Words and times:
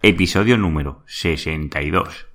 Episodio 0.00 0.56
número 0.56 1.02
62. 1.06 2.28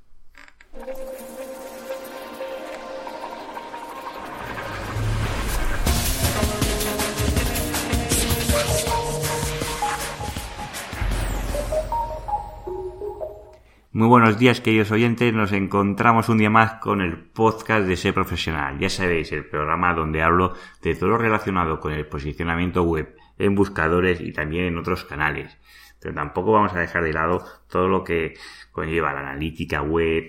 Muy 13.93 14.07
buenos 14.09 14.38
días, 14.38 14.59
queridos 14.59 14.91
oyentes. 14.91 15.34
Nos 15.34 15.54
encontramos 15.54 16.27
un 16.27 16.39
día 16.39 16.50
más 16.50 16.73
con 16.82 17.00
el 17.00 17.18
podcast 17.18 17.88
de 17.88 17.95
Ser 17.95 18.14
Profesional. 18.14 18.77
Ya 18.77 18.89
sabéis, 18.89 19.32
el 19.32 19.45
programa 19.45 19.93
donde 19.93 20.21
hablo 20.21 20.54
de 20.82 20.95
todo 20.95 21.11
lo 21.11 21.18
relacionado 21.18 21.80
con 21.80 21.93
el 21.93 22.05
posicionamiento 22.07 22.84
web 22.84 23.16
en 23.39 23.55
buscadores 23.55 24.20
y 24.20 24.34
también 24.34 24.66
en 24.66 24.77
otros 24.77 25.05
canales. 25.05 25.57
Pero 26.04 26.15
tampoco 26.15 26.51
vamos 26.51 26.73
a 26.73 26.79
dejar 26.79 27.01
de 27.05 27.13
lado 27.13 27.45
todo 27.70 27.88
lo 27.88 28.03
que 28.03 28.35
conlleva 28.73 29.13
la 29.13 29.21
analítica 29.21 29.81
web, 29.81 30.25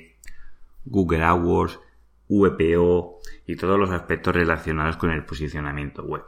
Google 0.84 1.24
AdWords, 1.24 1.80
VPO 2.28 3.18
y 3.46 3.56
todos 3.56 3.76
los 3.76 3.90
aspectos 3.90 4.36
relacionados 4.36 4.96
con 4.96 5.10
el 5.10 5.24
posicionamiento 5.24 6.04
web. 6.04 6.22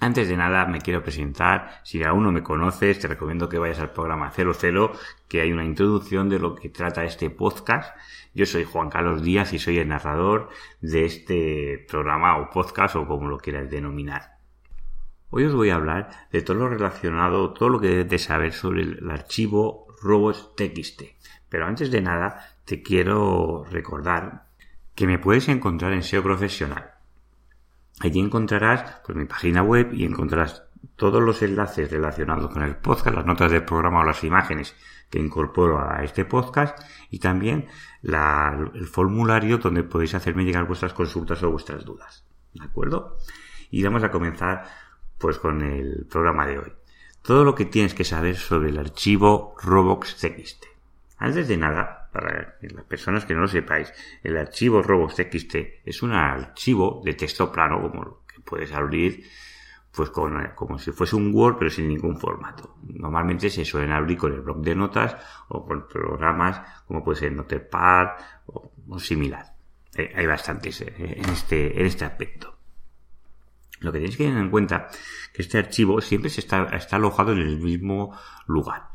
Antes 0.00 0.28
de 0.28 0.36
nada 0.36 0.66
me 0.66 0.80
quiero 0.80 1.04
presentar. 1.04 1.82
Si 1.84 2.02
aún 2.02 2.24
no 2.24 2.32
me 2.32 2.42
conoces, 2.42 2.98
te 2.98 3.06
recomiendo 3.06 3.48
que 3.48 3.58
vayas 3.58 3.78
al 3.78 3.92
programa 3.92 4.32
00, 4.32 4.92
que 5.28 5.42
hay 5.42 5.52
una 5.52 5.64
introducción 5.64 6.28
de 6.28 6.40
lo 6.40 6.56
que 6.56 6.68
trata 6.68 7.04
este 7.04 7.30
podcast. 7.30 7.94
Yo 8.34 8.44
soy 8.44 8.64
Juan 8.64 8.90
Carlos 8.90 9.22
Díaz 9.22 9.52
y 9.52 9.60
soy 9.60 9.78
el 9.78 9.86
narrador 9.86 10.48
de 10.80 11.04
este 11.04 11.86
programa 11.88 12.38
o 12.38 12.50
podcast 12.50 12.96
o 12.96 13.06
como 13.06 13.28
lo 13.28 13.38
quieras 13.38 13.70
denominar. 13.70 14.39
Hoy 15.32 15.44
os 15.44 15.54
voy 15.54 15.70
a 15.70 15.76
hablar 15.76 16.10
de 16.32 16.42
todo 16.42 16.56
lo 16.56 16.68
relacionado, 16.68 17.52
todo 17.52 17.68
lo 17.68 17.80
que 17.80 17.88
debes 17.88 18.08
de 18.08 18.18
saber 18.18 18.52
sobre 18.52 18.82
el, 18.82 19.10
archivo 19.10 19.86
robots.txt. 20.02 21.02
Pero 21.48 21.66
antes 21.66 21.92
de 21.92 22.00
nada, 22.00 22.56
te 22.64 22.82
quiero 22.82 23.64
recordar 23.70 24.46
que 24.96 25.06
me 25.06 25.20
puedes 25.20 25.48
encontrar 25.48 25.92
en 25.92 26.02
SEO 26.02 26.24
Profesional. 26.24 26.94
Allí 28.00 28.18
encontrarás 28.18 29.02
pues, 29.06 29.16
mi 29.16 29.24
página 29.24 29.62
web 29.62 29.92
y 29.92 30.04
encontrarás 30.04 30.64
todos 30.96 31.22
los 31.22 31.42
enlaces 31.42 31.92
relacionados 31.92 32.52
con 32.52 32.64
el 32.64 32.74
podcast, 32.74 33.14
las 33.14 33.26
notas 33.26 33.52
del 33.52 33.64
programa 33.64 34.00
o 34.00 34.04
las 34.04 34.24
imágenes 34.24 34.74
que 35.10 35.20
incorporo 35.20 35.78
a 35.78 36.02
este 36.02 36.24
podcast 36.24 36.76
y 37.08 37.20
también 37.20 37.68
el 38.02 38.86
formulario 38.86 39.58
donde 39.58 39.84
podéis 39.84 40.14
hacerme 40.14 40.44
llegar 40.44 40.66
vuestras 40.66 40.92
consultas 40.92 41.40
o 41.44 41.52
vuestras 41.52 41.84
dudas. 41.84 42.24
¿De 42.52 42.64
acuerdo? 42.64 43.18
Y 43.70 43.84
vamos 43.84 44.02
a 44.02 44.10
comenzar 44.10 44.89
pues 45.20 45.38
con 45.38 45.62
el 45.62 46.06
programa 46.10 46.46
de 46.46 46.58
hoy. 46.58 46.72
Todo 47.22 47.44
lo 47.44 47.54
que 47.54 47.66
tienes 47.66 47.92
que 47.94 48.04
saber 48.04 48.36
sobre 48.36 48.70
el 48.70 48.78
archivo 48.78 49.54
robots.txt. 49.62 50.64
Antes 51.18 51.46
de 51.46 51.58
nada, 51.58 52.08
para 52.10 52.56
las 52.62 52.84
personas 52.86 53.26
que 53.26 53.34
no 53.34 53.42
lo 53.42 53.48
sepáis, 53.48 53.92
el 54.22 54.38
archivo 54.38 54.82
robots.txt 54.82 55.54
es 55.84 56.02
un 56.02 56.12
archivo 56.12 57.02
de 57.04 57.12
texto 57.12 57.52
plano 57.52 57.82
como 57.82 58.24
que 58.26 58.40
puedes 58.40 58.72
abrir 58.72 59.24
pues 59.94 60.08
con, 60.08 60.52
como 60.54 60.78
si 60.78 60.92
fuese 60.92 61.16
un 61.16 61.34
Word 61.34 61.58
pero 61.58 61.70
sin 61.70 61.88
ningún 61.88 62.18
formato. 62.18 62.76
Normalmente 62.82 63.50
se 63.50 63.66
suelen 63.66 63.92
abrir 63.92 64.16
con 64.16 64.32
el 64.32 64.40
bloc 64.40 64.58
de 64.62 64.74
notas 64.74 65.16
o 65.48 65.66
con 65.66 65.86
programas 65.86 66.62
como 66.86 67.04
puede 67.04 67.20
ser 67.20 67.32
Notepad 67.32 68.08
o, 68.46 68.72
o 68.88 68.98
similar. 68.98 69.44
Eh, 69.94 70.12
hay 70.16 70.26
bastantes 70.26 70.80
eh, 70.80 70.94
en, 70.96 71.28
este, 71.28 71.78
en 71.78 71.84
este 71.84 72.06
aspecto. 72.06 72.59
Lo 73.80 73.92
que 73.92 73.98
tenéis 73.98 74.16
que 74.16 74.24
tener 74.24 74.38
en 74.40 74.50
cuenta 74.50 74.88
que 75.32 75.42
este 75.42 75.58
archivo 75.58 76.00
siempre 76.00 76.30
se 76.30 76.40
está, 76.40 76.68
alojado 76.90 77.32
en 77.32 77.38
el 77.38 77.58
mismo 77.58 78.16
lugar. 78.46 78.90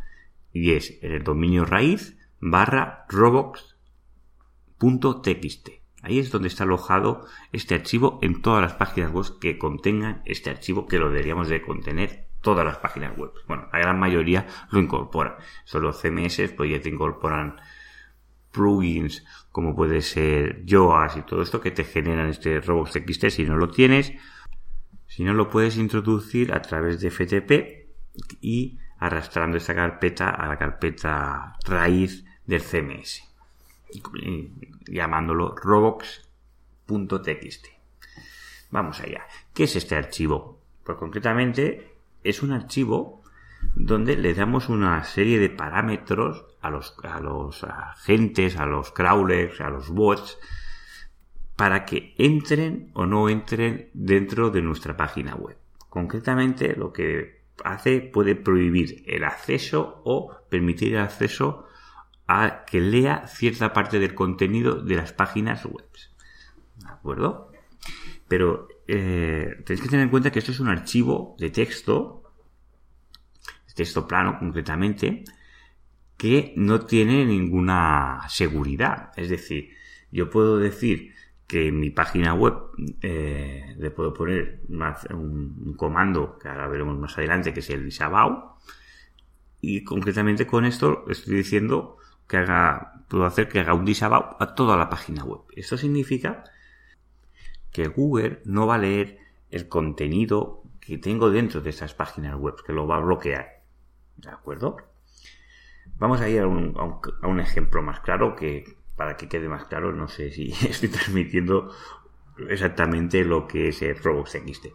Y 0.53 0.72
es 0.73 0.97
en 1.02 1.11
el 1.11 1.23
dominio 1.23 1.66
raíz 1.66 2.17
barra 2.39 3.06
robox.txt. 3.09 3.75
Ahí 6.03 6.19
es 6.19 6.30
donde 6.31 6.47
está 6.50 6.63
alojado 6.66 7.25
este 7.52 7.73
archivo 7.73 8.19
en 8.22 8.44
todas 8.44 8.61
las 8.61 8.73
páginas 8.73 9.12
web 9.12 9.40
que 9.41 9.57
contengan 9.57 10.22
este 10.25 10.51
archivo 10.51 10.85
que 10.85 11.00
lo 11.00 11.09
deberíamos 11.09 11.50
de 11.50 11.63
contener 11.63 12.28
todas 12.41 12.63
las 12.63 12.78
páginas 12.78 13.18
web. 13.18 13.31
Bueno, 13.47 13.68
la 13.74 13.79
gran 13.79 14.00
mayoría 14.00 14.45
lo 14.69 14.79
incorporan. 14.79 15.34
Solo 15.63 15.94
CMS 15.94 16.51
pues 16.56 16.69
ya 16.69 16.79
te 16.79 16.90
incorporan 16.90 17.56
plugins 18.51 19.25
como 19.51 19.75
puede 19.75 20.01
ser 20.01 20.63
Yoast 20.63 21.18
y 21.18 21.22
todo 21.24 21.41
esto 21.41 21.59
que 21.59 21.72
te 21.72 21.84
generan 21.84 22.29
este 22.29 22.62
robots.txt 22.62 23.29
si 23.29 23.44
no 23.44 23.57
lo 23.57 23.69
tienes 23.69 24.13
si 25.16 25.24
no, 25.24 25.34
lo 25.34 25.50
puedes 25.50 25.78
introducir 25.78 26.53
a 26.53 26.62
través 26.62 27.00
de 27.00 27.09
FTP 27.09 27.88
y 28.42 28.78
arrastrando 29.00 29.56
esta 29.56 29.74
carpeta 29.74 30.30
a 30.30 30.46
la 30.46 30.58
carpeta 30.58 31.56
raíz 31.64 32.26
del 32.46 32.62
CMS, 32.62 33.24
llamándolo 34.86 35.56
robox.txt. 35.56 36.48
Vamos 38.72 39.00
allá. 39.00 39.25
¿Qué 39.54 39.64
es 39.64 39.78
este 39.78 39.96
archivo? 39.96 40.59
Pues 40.84 40.98
concretamente 40.98 41.94
es 42.22 42.44
un 42.44 42.52
archivo 42.52 43.24
donde 43.74 44.18
le 44.18 44.34
damos 44.34 44.68
una 44.68 45.02
serie 45.06 45.40
de 45.40 45.50
parámetros 45.50 46.44
a 46.59 46.70
los, 46.70 46.94
a 47.04 47.22
los 47.22 47.64
agentes, 47.64 48.58
a 48.58 48.66
los 48.66 48.92
crawlers, 48.92 49.62
a 49.62 49.70
los 49.70 49.88
bots, 49.88 50.38
para 51.56 51.86
que 51.86 52.14
entren 52.18 52.92
o 52.94 53.06
no 53.06 53.30
entren 53.30 53.90
dentro 53.94 54.50
de 54.50 54.62
nuestra 54.62 54.98
página 54.98 55.36
web. 55.36 55.58
Concretamente, 55.90 56.76
lo 56.76 56.92
que 56.92 57.44
hace 57.64 58.02
puede 58.02 58.36
prohibir 58.36 59.04
el 59.08 59.24
acceso 59.24 60.02
o 60.04 60.36
permitir 60.50 60.96
el 60.96 61.02
acceso 61.02 61.66
a 62.28 62.66
que 62.66 62.82
lea 62.82 63.28
cierta 63.28 63.72
parte 63.72 64.00
del 64.00 64.14
contenido 64.14 64.76
de 64.82 64.96
las 64.96 65.14
páginas 65.14 65.66
web. 65.66 65.86
¿De 66.78 66.90
acuerdo? 66.90 67.52
Pero 68.28 68.68
eh, 68.88 69.62
tenéis 69.66 69.82
que 69.82 69.90
tener 69.90 70.04
en 70.04 70.10
cuenta 70.10 70.32
que 70.32 70.40
esto 70.40 70.52
es 70.52 70.60
un 70.60 70.68
archivo 70.68 71.36
de 71.40 71.50
texto, 71.52 72.24
texto 73.74 74.08
plano 74.08 74.40
concretamente, 74.40 75.24
que 76.18 76.54
no 76.58 76.86
tiene 76.86 77.26
ninguna 77.26 78.22
seguridad. 78.30 79.12
Es 79.16 79.30
decir, 79.30 79.72
yo 80.12 80.30
puedo 80.30 80.58
decir 80.58 81.15
que 81.47 81.67
en 81.67 81.79
mi 81.79 81.89
página 81.91 82.33
web 82.33 82.56
eh, 83.01 83.75
le 83.78 83.91
puedo 83.91 84.13
poner 84.13 84.61
un, 85.11 85.75
comando 85.78 86.39
que 86.39 86.47
ahora 86.47 86.67
veremos 86.67 86.97
más 86.97 87.17
adelante 87.17 87.53
que 87.53 87.59
es 87.59 87.69
el 87.69 87.85
disavow. 87.85 88.56
Y 89.61 89.83
concretamente 89.83 90.47
con 90.47 90.66
esto 90.66 91.06
estoy 91.09 91.35
diciendo 91.35 91.97
que 92.28 92.38
haga 92.38 93.03
puedo 93.07 93.25
hacer 93.25 93.47
que 93.47 93.59
haga 93.59 93.73
un 93.73 93.85
disavow 93.85 94.35
a 94.39 94.56
toda 94.56 94.78
la 94.78 94.89
página 94.89 95.23
web. 95.23 95.41
Esto 95.56 95.78
significa 95.78 96.44
que 97.72 97.88
Google 97.88 98.41
no 98.45 98.66
va 98.66 98.75
a 98.75 98.79
leer 98.79 99.19
el 99.51 99.67
contenido 99.67 100.63
que 100.79 100.97
tengo 100.97 101.29
dentro 101.29 101.62
de 101.62 101.69
estas 101.69 101.94
páginas 101.94 102.35
web 102.35 102.56
que 102.66 102.73
lo 102.73 102.88
va 102.88 102.97
a 102.97 103.01
bloquear. 103.01 103.62
De 104.17 104.29
acuerdo 104.29 104.77
vamos 105.97 106.22
a 106.22 106.29
ir 106.29 106.41
a 106.41 106.47
un, 106.47 106.75
a 107.22 107.27
un 107.27 107.39
ejemplo 107.39 107.81
más 107.81 108.00
claro 108.01 108.35
que 108.35 108.66
para 108.95 109.17
que 109.17 109.28
quede 109.28 109.50
más 109.50 109.66
claro, 109.66 109.91
no 109.91 110.07
sé 110.07 110.31
si 110.31 110.51
estoy 110.67 110.89
transmitiendo 110.89 111.73
exactamente 112.50 113.23
lo 113.23 113.47
que 113.47 113.69
es 113.69 113.81
el 113.81 113.97
RoboxXT. 113.97 114.67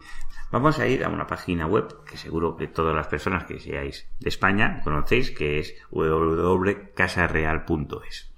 Vamos 0.51 0.79
a 0.79 0.87
ir 0.87 1.05
a 1.05 1.09
una 1.09 1.27
página 1.27 1.65
web 1.65 2.03
que 2.03 2.17
seguro 2.17 2.57
que 2.57 2.67
todas 2.67 2.93
las 2.95 3.07
personas 3.07 3.45
que 3.45 3.59
seáis 3.59 4.09
de 4.19 4.29
España 4.29 4.81
conocéis, 4.83 5.31
que 5.31 5.59
es 5.59 5.75
www.casareal.es. 5.91 8.33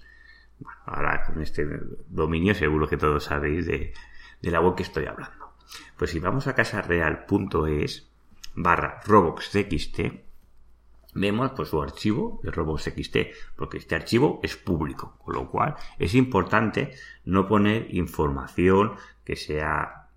Bueno, 0.59 0.79
ahora 0.85 1.23
con 1.23 1.41
este 1.41 1.67
dominio 2.07 2.53
seguro 2.53 2.87
que 2.87 2.97
todos 2.97 3.23
sabéis 3.23 3.65
de, 3.65 3.93
de 4.41 4.51
la 4.51 4.61
web 4.61 4.75
que 4.75 4.83
estoy 4.83 5.07
hablando. 5.07 5.55
Pues 5.97 6.11
si 6.11 6.19
vamos 6.19 6.45
a 6.47 6.53
casareal.es 6.53 8.11
barra 8.55 9.01
roboxtxt, 9.05 9.99
vemos 11.13 11.51
pues 11.55 11.69
su 11.69 11.81
archivo 11.81 12.39
de 12.43 12.51
robots.txt, 12.51 13.17
porque 13.55 13.77
este 13.77 13.95
archivo 13.95 14.39
es 14.43 14.55
público, 14.57 15.17
con 15.23 15.35
lo 15.35 15.49
cual 15.49 15.75
es 15.99 16.15
importante 16.15 16.93
no 17.25 17.47
poner 17.47 17.93
información 17.93 18.93
que 19.23 19.35
sea 19.35 20.07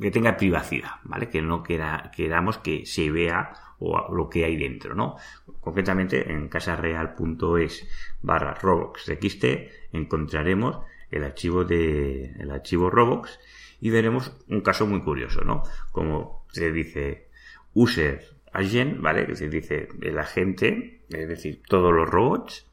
que 0.00 0.10
tenga 0.10 0.36
privacidad, 0.36 0.92
¿vale? 1.04 1.28
Que 1.28 1.42
no 1.42 1.62
queramos 1.62 2.58
que 2.58 2.86
se 2.86 3.10
vea 3.10 3.52
o 3.80 4.14
lo 4.14 4.28
que 4.28 4.44
hay 4.44 4.56
dentro, 4.56 4.94
¿no? 4.94 5.16
Concretamente 5.60 6.30
en 6.30 6.48
casareal.es 6.48 7.88
barra 8.22 8.54
robots.txt 8.54 9.44
encontraremos 9.92 10.78
el 11.10 11.24
archivo 11.24 11.64
de 11.64 12.32
el 12.38 12.50
archivo 12.50 12.90
robots 12.90 13.40
y 13.80 13.90
veremos 13.90 14.32
un 14.48 14.60
caso 14.60 14.86
muy 14.86 15.02
curioso, 15.02 15.42
¿no? 15.42 15.62
Como 15.92 16.46
se 16.52 16.70
dice 16.72 17.28
user 17.74 18.37
agent, 18.52 19.00
¿vale? 19.00 19.26
Que 19.26 19.36
se 19.36 19.48
dice 19.48 19.88
el 20.00 20.18
agente, 20.18 21.02
es 21.08 21.28
decir, 21.28 21.62
todos 21.66 21.92
los 21.92 22.08
robots, 22.08 22.66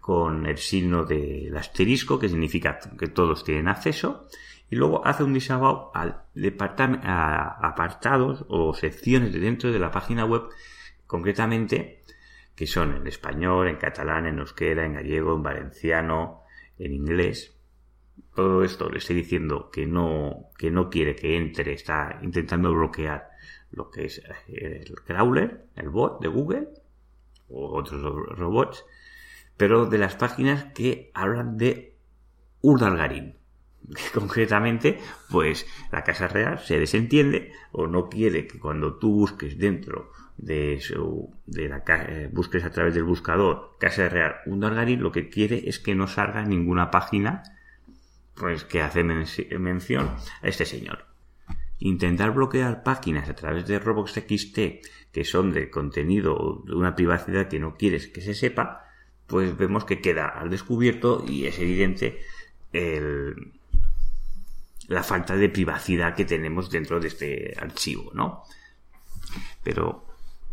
con 0.00 0.46
el 0.46 0.58
signo 0.58 1.04
del 1.04 1.56
asterisco, 1.56 2.18
que 2.18 2.28
significa 2.28 2.78
que 2.98 3.08
todos 3.08 3.44
tienen 3.44 3.68
acceso, 3.68 4.28
y 4.70 4.76
luego 4.76 5.06
hace 5.06 5.22
un 5.22 5.32
disavow 5.32 5.90
al 5.94 6.24
a 7.02 7.68
apartados 7.68 8.44
o 8.48 8.74
secciones 8.74 9.32
de 9.32 9.40
dentro 9.40 9.72
de 9.72 9.78
la 9.78 9.90
página 9.90 10.24
web, 10.24 10.42
concretamente, 11.06 12.02
que 12.54 12.66
son 12.66 12.96
en 12.96 13.06
español, 13.06 13.68
en 13.68 13.76
catalán, 13.76 14.26
en 14.26 14.38
euskera, 14.38 14.84
en 14.84 14.94
gallego, 14.94 15.34
en 15.36 15.42
valenciano, 15.42 16.42
en 16.78 16.92
inglés. 16.92 17.55
Todo 18.34 18.62
esto 18.62 18.90
le 18.90 18.98
estoy 18.98 19.16
diciendo 19.16 19.70
que 19.72 19.86
no, 19.86 20.50
que 20.58 20.70
no 20.70 20.90
quiere 20.90 21.16
que 21.16 21.36
entre, 21.36 21.72
está 21.72 22.18
intentando 22.22 22.72
bloquear 22.72 23.30
lo 23.70 23.90
que 23.90 24.06
es 24.06 24.18
eh, 24.48 24.84
el 24.86 24.94
crawler, 25.02 25.66
el 25.74 25.88
bot 25.88 26.20
de 26.20 26.28
Google 26.28 26.68
o 27.48 27.78
otros 27.78 28.02
robots, 28.36 28.84
pero 29.56 29.86
de 29.86 29.98
las 29.98 30.16
páginas 30.16 30.64
que 30.74 31.10
hablan 31.14 31.56
de 31.56 31.96
Urdalgarín. 32.60 33.36
Concretamente, 34.14 34.98
pues 35.30 35.66
la 35.92 36.02
Casa 36.04 36.26
Real 36.26 36.58
se 36.58 36.78
desentiende 36.78 37.52
o 37.72 37.86
no 37.86 38.08
quiere 38.08 38.46
que 38.46 38.58
cuando 38.58 38.96
tú 38.96 39.12
busques 39.12 39.56
dentro 39.58 40.10
de, 40.36 40.80
su, 40.80 41.32
de 41.46 41.68
la 41.68 41.82
eh, 41.88 42.28
busques 42.32 42.64
a 42.64 42.70
través 42.70 42.94
del 42.94 43.04
buscador 43.04 43.76
Casa 43.78 44.08
Real 44.08 44.36
Urdalgarín, 44.46 45.02
lo 45.02 45.12
que 45.12 45.28
quiere 45.28 45.68
es 45.68 45.78
que 45.78 45.94
no 45.94 46.08
salga 46.08 46.42
ninguna 46.42 46.90
página 46.90 47.42
pues 48.36 48.64
que 48.64 48.82
hace 48.82 49.02
mención 49.04 50.16
a 50.42 50.48
este 50.48 50.64
señor. 50.64 51.06
Intentar 51.78 52.32
bloquear 52.32 52.82
páginas 52.82 53.28
a 53.28 53.34
través 53.34 53.66
de 53.66 53.78
Robots.txt 53.78 54.58
que 55.12 55.24
son 55.24 55.52
de 55.52 55.70
contenido 55.70 56.62
de 56.66 56.74
una 56.74 56.94
privacidad 56.94 57.48
que 57.48 57.58
no 57.58 57.76
quieres 57.76 58.08
que 58.08 58.20
se 58.20 58.34
sepa, 58.34 58.84
pues 59.26 59.56
vemos 59.56 59.84
que 59.84 60.00
queda 60.00 60.28
al 60.28 60.50
descubierto 60.50 61.24
y 61.26 61.46
es 61.46 61.58
evidente 61.58 62.20
la 64.88 65.02
falta 65.02 65.36
de 65.36 65.48
privacidad 65.48 66.14
que 66.14 66.24
tenemos 66.24 66.70
dentro 66.70 67.00
de 67.00 67.08
este 67.08 67.54
archivo, 67.58 68.10
¿no? 68.14 68.42
Pero, 69.62 70.06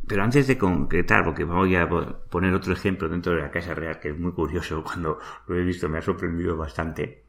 pero 0.07 0.24
antes 0.24 0.47
de 0.47 0.57
concretar, 0.57 1.24
porque 1.24 1.44
voy 1.44 1.75
a 1.75 1.88
poner 1.88 2.53
otro 2.53 2.74
ejemplo 2.74 3.09
dentro 3.09 3.35
de 3.35 3.41
la 3.41 3.51
Casa 3.51 3.74
Real 3.74 4.00
que 4.00 4.09
es 4.09 4.18
muy 4.18 4.31
curioso, 4.31 4.83
cuando 4.85 5.19
lo 5.47 5.56
he 5.56 5.63
visto 5.63 5.89
me 5.89 6.00
ha 6.00 6.01
sorprendido 6.01 6.57
bastante. 6.57 7.22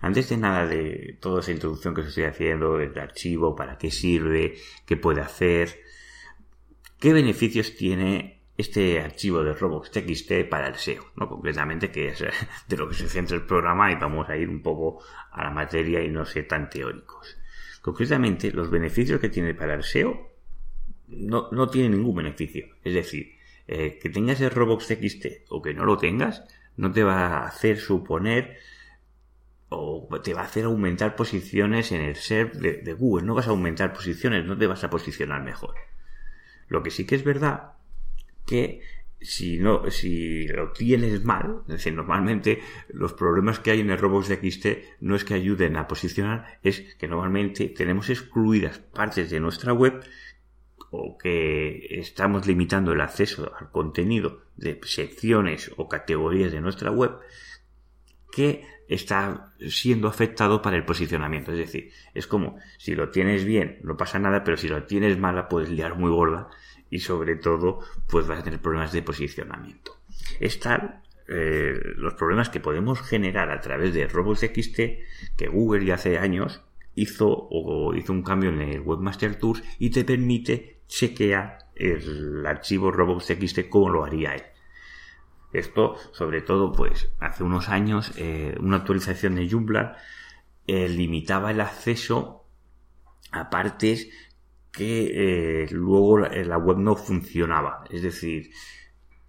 Antes 0.00 0.28
de 0.28 0.36
nada 0.36 0.66
de 0.66 1.18
toda 1.20 1.40
esa 1.40 1.52
introducción 1.52 1.94
que 1.94 2.02
os 2.02 2.08
estoy 2.08 2.24
haciendo, 2.24 2.78
el 2.80 2.96
archivo, 2.98 3.56
para 3.56 3.78
qué 3.78 3.90
sirve, 3.90 4.56
qué 4.86 4.96
puede 4.96 5.20
hacer, 5.20 5.80
qué 7.00 7.12
beneficios 7.12 7.74
tiene 7.76 8.38
este 8.56 9.00
archivo 9.00 9.42
de 9.42 9.54
robots.txt 9.54 10.48
para 10.50 10.68
el 10.68 10.74
SEO, 10.74 11.12
¿no? 11.16 11.28
concretamente 11.28 11.90
que 11.90 12.08
es 12.08 12.24
de 12.68 12.76
lo 12.76 12.88
que 12.88 12.94
se 12.94 13.08
centra 13.08 13.36
el 13.36 13.46
programa 13.46 13.92
y 13.92 13.94
vamos 13.94 14.28
a 14.28 14.36
ir 14.36 14.48
un 14.48 14.62
poco 14.62 15.00
a 15.30 15.44
la 15.44 15.50
materia 15.50 16.02
y 16.02 16.08
no 16.08 16.24
ser 16.24 16.48
tan 16.48 16.68
teóricos. 16.68 17.38
Concretamente, 17.80 18.50
los 18.50 18.70
beneficios 18.70 19.20
que 19.20 19.28
tiene 19.28 19.54
para 19.54 19.74
el 19.74 19.84
SEO 19.84 20.32
no, 21.06 21.48
no 21.52 21.68
tiene 21.68 21.90
ningún 21.90 22.16
beneficio. 22.16 22.66
Es 22.82 22.94
decir, 22.94 23.38
eh, 23.68 23.98
que 24.02 24.10
tengas 24.10 24.40
el 24.40 24.50
robots.txt 24.50 25.46
o 25.50 25.62
que 25.62 25.74
no 25.74 25.84
lo 25.84 25.96
tengas, 25.96 26.44
no 26.76 26.90
te 26.90 27.04
va 27.04 27.26
a 27.26 27.46
hacer 27.46 27.78
suponer 27.78 28.58
o 29.68 30.08
te 30.22 30.34
va 30.34 30.42
a 30.42 30.44
hacer 30.44 30.64
aumentar 30.64 31.16
posiciones 31.16 31.92
en 31.92 32.00
el 32.00 32.16
SERP 32.16 32.54
de, 32.54 32.92
Google. 32.94 33.26
No 33.26 33.34
vas 33.34 33.46
a 33.46 33.50
aumentar 33.50 33.92
posiciones, 33.92 34.44
no 34.46 34.56
te 34.56 34.66
vas 34.66 34.84
a 34.84 34.90
posicionar 34.90 35.42
mejor. 35.42 35.74
Lo 36.68 36.82
que 36.82 36.90
sí 36.90 37.06
que 37.06 37.14
es 37.14 37.24
verdad 37.24 37.72
que 38.46 38.80
si 39.20 39.58
no, 39.58 39.90
si 39.90 40.46
lo 40.46 40.70
tienes 40.72 41.24
mal, 41.24 41.62
es 41.62 41.74
decir, 41.74 41.92
normalmente 41.92 42.60
los 42.88 43.12
problemas 43.12 43.58
que 43.58 43.72
hay 43.72 43.80
en 43.80 43.90
el 43.90 43.98
robots 43.98 44.28
de 44.28 44.36
XT 44.36 44.66
no 45.00 45.16
es 45.16 45.24
que 45.24 45.34
ayuden 45.34 45.76
a 45.76 45.88
posicionar, 45.88 46.58
es 46.62 46.94
que 46.96 47.08
normalmente 47.08 47.68
tenemos 47.68 48.10
excluidas 48.10 48.78
partes 48.78 49.28
de 49.30 49.40
nuestra 49.40 49.72
web 49.72 50.02
o 50.90 51.18
que 51.18 51.98
estamos 51.98 52.46
limitando 52.46 52.92
el 52.92 53.00
acceso 53.00 53.52
al 53.58 53.70
contenido 53.70 54.42
de 54.56 54.80
secciones 54.84 55.72
o 55.76 55.88
categorías 55.88 56.52
de 56.52 56.60
nuestra 56.60 56.90
web 56.90 57.18
que 58.32 58.64
está 58.88 59.52
siendo 59.68 60.08
afectado 60.08 60.62
para 60.62 60.76
el 60.76 60.84
posicionamiento. 60.84 61.52
Es 61.52 61.58
decir, 61.58 61.92
es 62.14 62.26
como 62.26 62.58
si 62.78 62.94
lo 62.94 63.10
tienes 63.10 63.44
bien, 63.44 63.78
no 63.82 63.96
pasa 63.96 64.18
nada, 64.18 64.42
pero 64.42 64.56
si 64.56 64.68
lo 64.68 64.84
tienes 64.84 65.18
mala, 65.18 65.48
puedes 65.48 65.68
liar 65.68 65.96
muy 65.96 66.10
gorda 66.10 66.48
y 66.90 67.00
sobre 67.00 67.36
todo 67.36 67.80
pues 68.08 68.26
vas 68.26 68.40
a 68.40 68.42
tener 68.42 68.60
problemas 68.60 68.92
de 68.92 69.02
posicionamiento. 69.02 69.98
Están 70.40 71.02
eh, 71.28 71.74
los 71.96 72.14
problemas 72.14 72.48
que 72.48 72.60
podemos 72.60 73.00
generar 73.02 73.50
a 73.50 73.60
través 73.60 73.92
de 73.92 74.08
robots.txt 74.08 74.76
que 75.36 75.48
Google 75.48 75.84
ya 75.84 75.94
hace 75.94 76.18
años 76.18 76.62
hizo 76.94 77.28
o 77.28 77.94
hizo 77.94 78.12
un 78.12 78.22
cambio 78.22 78.50
en 78.50 78.60
el 78.62 78.80
Webmaster 78.80 79.36
Tools 79.36 79.62
y 79.78 79.90
te 79.90 80.04
permite 80.04 80.80
chequear 80.88 81.58
el 81.76 82.44
archivo 82.46 82.90
robots.txt 82.90 83.68
como 83.68 83.90
lo 83.90 84.04
haría 84.04 84.34
él. 84.34 84.42
Esto, 85.52 85.96
sobre 86.12 86.42
todo, 86.42 86.72
pues 86.72 87.10
hace 87.18 87.42
unos 87.42 87.68
años, 87.68 88.12
eh, 88.16 88.54
una 88.60 88.78
actualización 88.78 89.34
de 89.34 89.48
Joomla 89.48 89.96
eh, 90.66 90.88
limitaba 90.88 91.50
el 91.50 91.60
acceso 91.60 92.44
a 93.32 93.48
partes 93.48 94.10
que 94.70 95.62
eh, 95.62 95.68
luego 95.70 96.18
la 96.18 96.58
web 96.58 96.78
no 96.78 96.94
funcionaba. 96.96 97.84
Es 97.90 98.02
decir, 98.02 98.50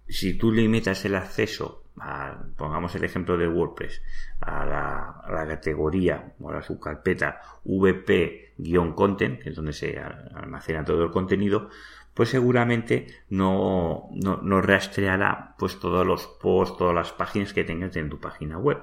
si 0.06 0.36
tú 0.36 0.52
limitas 0.52 1.04
el 1.04 1.14
acceso, 1.14 1.84
a, 1.98 2.36
pongamos 2.56 2.94
el 2.94 3.04
ejemplo 3.04 3.36
de 3.36 3.48
WordPress, 3.48 4.02
a 4.40 4.64
la, 4.64 5.46
categoría 5.46 6.34
o 6.40 6.50
a 6.50 6.54
la 6.54 6.62
subcarpeta 6.62 7.40
vp-content, 7.64 9.42
que 9.42 9.50
es 9.50 9.56
donde 9.56 9.72
se 9.72 9.98
almacena 9.98 10.84
todo 10.84 11.04
el 11.04 11.10
contenido, 11.10 11.70
pues 12.14 12.28
seguramente 12.28 13.06
no, 13.28 14.08
no, 14.12 14.60
rastreará 14.60 15.54
pues 15.58 15.78
todos 15.78 16.06
los 16.06 16.26
posts, 16.26 16.76
todas 16.76 16.94
las 16.94 17.12
páginas 17.12 17.52
que 17.52 17.64
tengas 17.64 17.96
en 17.96 18.10
tu 18.10 18.18
página 18.18 18.58
web 18.58 18.78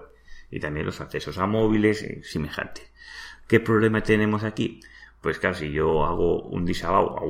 y 0.50 0.60
también 0.60 0.86
los 0.86 1.02
accesos 1.02 1.38
a 1.38 1.46
móviles 1.46 2.04
y 2.04 2.24
semejantes. 2.24 2.90
¿Qué 3.48 3.60
problema 3.60 4.02
tenemos 4.02 4.44
aquí? 4.44 4.80
Pues 5.22 5.40
claro, 5.40 5.56
si 5.56 5.72
yo 5.72 6.06
hago 6.06 6.44
un 6.44 6.66
disavow 6.66 7.18
a 7.18 7.26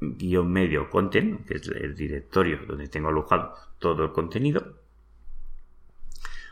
vp-medio 0.00 0.90
content, 0.90 1.46
que 1.46 1.54
es 1.54 1.68
el 1.68 1.94
directorio 1.94 2.60
donde 2.66 2.88
tengo 2.88 3.08
alojado 3.08 3.54
todo 3.78 4.04
el 4.04 4.12
contenido, 4.12 4.78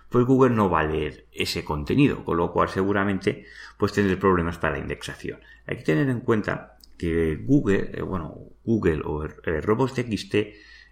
pues 0.09 0.25
Google 0.25 0.55
no 0.55 0.71
va 0.71 0.81
a 0.81 0.85
leer 0.85 1.27
ese 1.33 1.65
contenido, 1.65 2.25
con 2.25 2.37
lo 2.37 2.53
cual 2.53 2.69
seguramente 2.69 3.47
pues 3.77 3.93
tendré 3.93 4.17
problemas 4.17 4.59
para 4.59 4.75
la 4.75 4.81
indexación. 4.81 5.41
Hay 5.67 5.79
que 5.79 5.83
tener 5.83 6.09
en 6.09 6.21
cuenta 6.21 6.76
que 6.99 7.37
Google, 7.37 7.91
eh, 7.95 8.03
bueno, 8.03 8.39
Google 8.65 9.03
o 9.05 9.25
eh, 9.25 9.61
robots.txt 9.61 10.35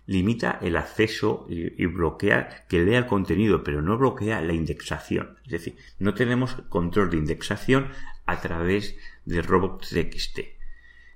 limita 0.06 0.58
el 0.60 0.76
acceso 0.76 1.46
y, 1.48 1.86
bloquea 1.86 2.66
que 2.68 2.84
lea 2.84 2.98
el 2.98 3.06
contenido, 3.06 3.64
pero 3.64 3.80
no 3.80 3.96
bloquea 3.96 4.40
la 4.42 4.52
indexación. 4.52 5.38
Es 5.44 5.52
decir, 5.52 5.76
no 5.98 6.14
tenemos 6.14 6.54
control 6.68 7.10
de 7.10 7.16
indexación 7.16 7.88
a 8.26 8.40
través 8.40 8.96
de 9.24 9.40
robots.txt. 9.40 10.40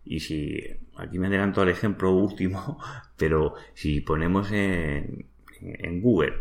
Y 0.04 0.20
si, 0.20 0.62
aquí 0.96 1.18
me 1.18 1.26
adelanto 1.26 1.60
al 1.60 1.68
ejemplo 1.68 2.12
último, 2.12 2.78
pero 3.16 3.54
si 3.74 4.00
ponemos 4.00 4.50
en, 4.52 5.26
en 5.60 6.00
Google 6.00 6.34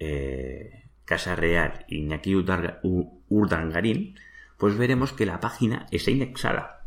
eh, 0.00 0.84
Casa 1.04 1.36
Real 1.36 1.84
Iñaki 1.88 2.34
Urdangarín, 2.34 4.18
pues 4.56 4.76
veremos 4.76 5.12
que 5.12 5.26
la 5.26 5.40
página 5.40 5.86
está 5.90 6.10
indexada. 6.10 6.77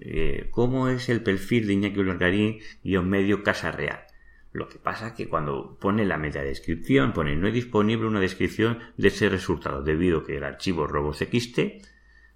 Eh, 0.00 0.48
¿Cómo 0.50 0.88
es 0.88 1.08
el 1.08 1.22
perfil 1.22 1.66
de 1.66 1.72
Iñaki 1.74 1.98
Urdangarín 1.98 2.60
guion 2.82 3.08
medio 3.08 3.42
Casa 3.42 3.72
Real? 3.72 4.04
Lo 4.52 4.68
que 4.68 4.78
pasa 4.78 5.08
es 5.08 5.12
que 5.12 5.28
cuando 5.28 5.76
pone 5.78 6.04
la 6.04 6.18
descripción 6.18 7.12
pone 7.12 7.36
no 7.36 7.48
es 7.48 7.54
disponible 7.54 8.06
una 8.06 8.20
descripción 8.20 8.78
de 8.96 9.08
ese 9.08 9.28
resultado, 9.28 9.82
debido 9.82 10.20
a 10.20 10.24
que 10.24 10.36
el 10.36 10.44
archivo 10.44 10.86
robots.txt 10.86 11.56
de 11.56 11.82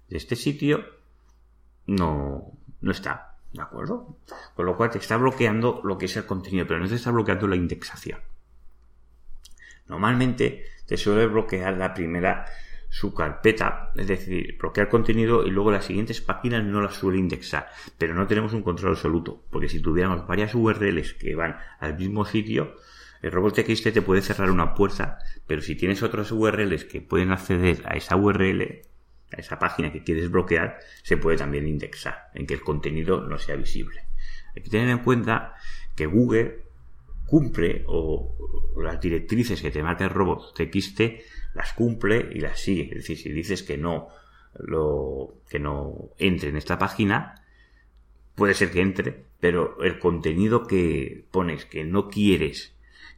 este 0.09 0.35
sitio 0.35 0.85
no, 1.87 2.51
no 2.81 2.91
está, 2.91 3.37
¿de 3.51 3.61
acuerdo? 3.61 4.17
Con 4.55 4.65
lo 4.65 4.77
cual 4.77 4.91
te 4.91 4.99
está 4.99 5.17
bloqueando 5.17 5.81
lo 5.83 5.97
que 5.97 6.05
es 6.05 6.15
el 6.15 6.25
contenido, 6.25 6.67
pero 6.67 6.79
no 6.79 6.87
te 6.87 6.95
está 6.95 7.11
bloqueando 7.11 7.47
la 7.47 7.55
indexación. 7.55 8.19
Normalmente 9.87 10.65
te 10.85 10.97
suele 10.97 11.27
bloquear 11.27 11.77
la 11.77 11.93
primera 11.93 12.45
subcarpeta, 12.93 13.91
es 13.95 14.07
decir, 14.07 14.55
bloquear 14.59 14.87
contenido 14.87 15.47
y 15.47 15.49
luego 15.49 15.71
las 15.71 15.85
siguientes 15.85 16.21
páginas 16.21 16.63
no 16.63 16.79
las 16.79 16.93
suele 16.93 17.17
indexar, 17.17 17.67
pero 17.97 18.13
no 18.13 18.27
tenemos 18.27 18.53
un 18.53 18.61
control 18.61 18.91
absoluto, 18.91 19.43
porque 19.49 19.67
si 19.67 19.81
tuviéramos 19.81 20.27
varias 20.27 20.53
URLs 20.53 21.15
que 21.15 21.33
van 21.33 21.57
al 21.79 21.97
mismo 21.97 22.23
sitio, 22.23 22.75
el 23.23 23.31
robot.txt 23.31 23.93
te 23.93 24.03
puede 24.03 24.21
cerrar 24.21 24.51
una 24.51 24.75
puerta, 24.75 25.17
pero 25.47 25.63
si 25.63 25.73
tienes 25.73 26.03
otras 26.03 26.31
URLs 26.31 26.85
que 26.85 27.01
pueden 27.01 27.31
acceder 27.31 27.81
a 27.85 27.97
esa 27.97 28.15
URL, 28.15 28.61
a 29.31 29.41
esa 29.41 29.57
página 29.57 29.91
que 29.91 30.03
quieres 30.03 30.29
bloquear, 30.29 30.77
se 31.01 31.17
puede 31.17 31.37
también 31.37 31.67
indexar, 31.67 32.29
en 32.35 32.45
que 32.45 32.53
el 32.53 32.61
contenido 32.61 33.21
no 33.21 33.39
sea 33.39 33.55
visible. 33.55 34.01
Hay 34.55 34.61
que 34.61 34.69
tener 34.69 34.89
en 34.89 34.99
cuenta 34.99 35.55
que 35.95 36.05
Google 36.05 36.63
cumple 37.25 37.85
o, 37.87 38.35
las 38.83 39.01
directrices 39.01 39.59
que 39.59 39.71
te 39.71 39.81
marca 39.81 40.03
el 40.03 40.11
robot 40.11 40.53
TXT 40.53 41.01
las 41.53 41.73
cumple 41.73 42.29
y 42.33 42.39
las 42.39 42.59
sigue. 42.59 42.83
Es 42.83 43.07
decir, 43.07 43.17
si 43.17 43.31
dices 43.31 43.63
que 43.63 43.77
no 43.77 44.09
lo 44.57 45.35
que 45.49 45.59
no 45.59 46.11
entre 46.17 46.49
en 46.49 46.57
esta 46.57 46.77
página, 46.77 47.43
puede 48.35 48.53
ser 48.53 48.71
que 48.71 48.81
entre, 48.81 49.25
pero 49.39 49.81
el 49.83 49.99
contenido 49.99 50.67
que 50.67 51.25
pones 51.31 51.65
que 51.65 51.83
no 51.83 52.09
quieres 52.09 52.75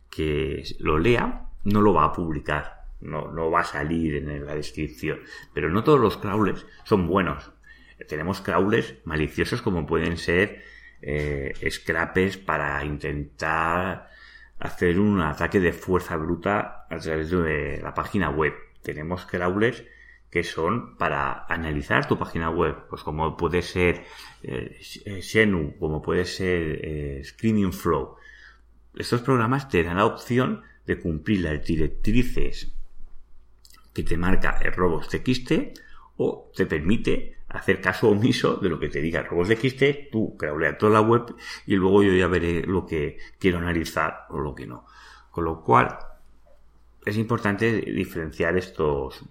que 0.10 0.64
lo 0.80 0.98
lea, 0.98 1.50
no 1.64 1.82
lo 1.82 1.94
va 1.94 2.06
a 2.06 2.14
publicar. 2.14 2.86
No, 3.02 3.32
no 3.32 3.52
va 3.52 3.60
a 3.60 3.66
salir 3.66 4.16
en 4.16 4.46
la 4.46 4.56
descripción. 4.56 5.20
Pero 5.54 5.70
no 5.70 5.84
todos 5.84 6.00
los 6.00 6.18
crawlers 6.18 6.66
son 6.86 7.08
buenos. 7.08 7.52
Tenemos 8.08 8.42
crawlers 8.42 8.96
maliciosos 9.04 9.62
como 9.62 9.86
pueden 9.86 10.18
ser 10.18 10.64
eh, 11.02 11.54
scrapes 11.70 12.38
para 12.38 12.84
intentar 12.84 14.10
hacer 14.60 15.00
un 15.00 15.22
ataque 15.22 15.60
de 15.60 15.74
fuerza 15.74 16.16
bruta 16.18 16.86
a 16.90 16.98
través 16.98 17.30
de 17.30 17.80
la 17.82 17.94
página 17.94 18.30
web. 18.30 18.54
Tenemos 18.82 19.26
crawlers 19.26 19.84
que 20.30 20.44
son 20.44 20.98
para 20.98 21.46
analizar 21.48 22.08
tu 22.08 22.18
página 22.18 22.50
web, 22.50 22.88
pues 22.90 23.04
como 23.04 23.38
puede 23.38 23.62
ser 23.62 24.04
eh, 24.44 24.80
Xenu, 25.22 25.78
como 25.80 26.02
puede 26.02 26.26
ser 26.26 26.80
eh, 26.84 27.22
Screaming 27.24 27.74
Flow. 27.74 28.16
Estos 28.96 29.22
programas 29.22 29.70
te 29.70 29.84
dan 29.84 29.98
la 29.98 30.06
opción 30.06 30.64
de 30.86 31.00
cumplir 31.00 31.42
las 31.42 31.66
directrices 31.66 32.72
que 33.94 34.04
te 34.04 34.18
marca 34.18 34.60
el 34.62 34.74
robots.txt 34.74 35.80
o 36.18 36.52
te 36.56 36.66
permite 36.66 37.35
hacer 37.56 37.82
caso 37.82 38.10
omiso 38.10 38.58
de 38.58 38.70
lo 38.70 38.80
que 38.80 38.90
te 38.90 39.02
diga 39.02 39.22
el 39.22 39.28
robots.txt, 39.28 40.12
tú 40.12 40.36
crawleas 40.38 40.78
toda 40.78 40.94
la 40.94 41.02
web 41.02 41.36
y 41.66 41.76
luego 41.76 42.04
yo 42.04 42.14
ya 42.14 42.28
veré 42.28 42.62
lo 42.62 42.86
que 42.86 43.18
quiero 43.40 43.58
analizar 43.58 44.26
o 44.30 44.40
lo 44.40 44.54
que 44.54 44.68
no. 44.68 44.86
Con 45.32 45.46
lo 45.46 45.64
cual 45.64 45.98
es 47.06 47.18
importante 47.18 47.82
diferenciar 47.82 48.58
estos 48.58 49.24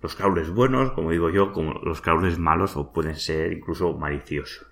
los 0.00 0.14
crawlers 0.14 0.50
buenos, 0.50 0.92
como 0.92 1.10
digo 1.10 1.28
yo, 1.28 1.52
como 1.52 1.72
los 1.82 2.00
crawlers 2.00 2.38
malos 2.38 2.76
o 2.76 2.92
pueden 2.92 3.16
ser 3.16 3.52
incluso 3.52 3.94
maliciosos. 3.94 4.66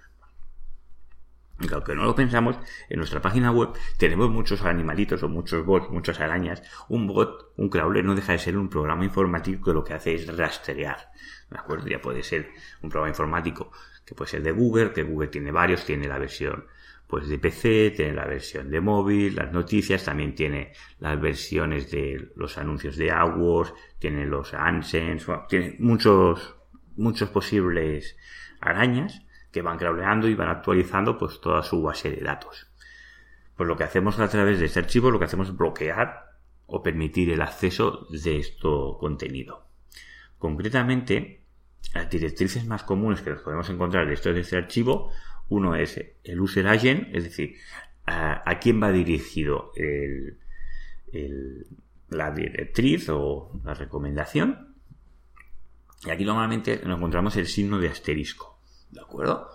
Aunque 1.73 1.95
no 1.95 2.05
lo 2.05 2.15
pensamos, 2.15 2.59
en 2.91 2.99
nuestra 2.99 3.23
página 3.23 3.51
web 3.51 3.71
tenemos 3.97 4.31
muchos 4.31 4.63
animalitos 4.63 5.23
o 5.23 5.29
muchos 5.29 5.65
bots, 5.65 5.91
muchas 5.91 6.21
arañas. 6.21 6.63
Un 6.89 7.07
bot, 7.07 7.53
un 7.57 7.71
crawler, 7.71 8.05
no 8.05 8.15
deja 8.15 8.33
de 8.33 8.39
ser 8.39 8.59
un 8.59 8.69
programa 8.69 9.05
informático 9.05 9.65
que 9.65 9.73
lo 9.73 9.83
que 9.83 9.95
hace 9.95 10.15
es 10.15 10.37
rastrear. 10.37 11.11
¿De 11.51 11.59
acuerdo? 11.59 11.87
Ya 11.89 12.01
puede 12.01 12.23
ser 12.23 12.51
un 12.83 12.91
programa 12.91 13.09
informático 13.09 13.73
que 14.05 14.15
puede 14.15 14.31
ser 14.31 14.43
de 14.43 14.53
Google, 14.53 14.93
que 14.93 15.03
Google 15.03 15.29
tiene 15.29 15.51
varios, 15.51 15.85
tiene 15.85 16.07
la 16.09 16.19
versión 16.19 16.67
pues 17.07 17.29
de 17.29 17.39
PC, 17.39 17.93
tiene 17.97 18.13
la 18.13 18.27
versión 18.27 18.71
de 18.71 18.81
móvil, 18.81 19.37
las 19.37 19.53
noticias, 19.53 20.05
también 20.05 20.35
tiene 20.35 20.73
las 20.99 21.19
versiones 21.21 21.91
de 21.91 22.33
los 22.37 22.59
anuncios 22.59 22.97
de 22.97 23.13
AdWords, 23.13 23.73
tiene 23.99 24.27
los 24.27 24.53
AdSense, 24.53 25.33
tiene 25.49 25.77
muchos, 25.79 26.57
muchos 26.97 27.31
posibles 27.31 28.17
arañas 28.61 29.26
que 29.57 29.63
van 29.63 29.79
crawleando 29.79 30.29
y 30.29 30.35
van 30.35 30.51
actualizando 30.51 31.17
pues 31.17 31.41
toda 31.41 31.63
su 31.63 31.81
base 31.81 32.11
de 32.11 32.21
datos. 32.21 32.67
Pues 33.57 33.67
lo 33.67 33.75
que 33.75 33.85
hacemos 33.85 34.19
a 34.19 34.29
través 34.29 34.61
de 34.61 34.67
este 34.67 34.81
archivo, 34.81 35.11
lo 35.11 35.19
que 35.19 35.25
hacemos 35.25 35.49
es 35.49 35.57
bloquear 35.57 36.27
o 36.67 36.83
permitir 36.83 37.31
el 37.31 37.41
acceso 37.41 38.07
de 38.11 38.37
este 38.37 38.69
contenido. 39.01 39.67
Concretamente, 40.37 41.41
las 41.95 42.11
directrices 42.11 42.67
más 42.67 42.83
comunes 42.83 43.23
que 43.23 43.31
nos 43.31 43.41
podemos 43.41 43.71
encontrar 43.71 44.07
de 44.07 44.13
esto 44.13 44.31
de 44.31 44.41
este 44.41 44.59
archivo 44.59 45.11
uno 45.49 45.75
es 45.75 46.05
el 46.23 46.39
user 46.39 46.67
agent, 46.67 47.09
es 47.17 47.25
decir, 47.25 47.55
a, 48.05 48.59
quién 48.61 48.83
va 48.83 48.93
dirigido 48.93 49.73
la 52.11 52.31
directriz 52.31 53.09
o 53.09 53.59
la 53.65 53.73
recomendación. 53.73 54.75
Y 56.05 56.11
aquí 56.11 56.27
normalmente 56.27 56.83
nos 56.85 56.99
encontramos 56.99 57.39
el 57.39 57.47
signo 57.47 57.79
de 57.79 57.89
asterisco. 57.89 58.56
¿De 58.91 59.01
acuerdo? 59.01 59.49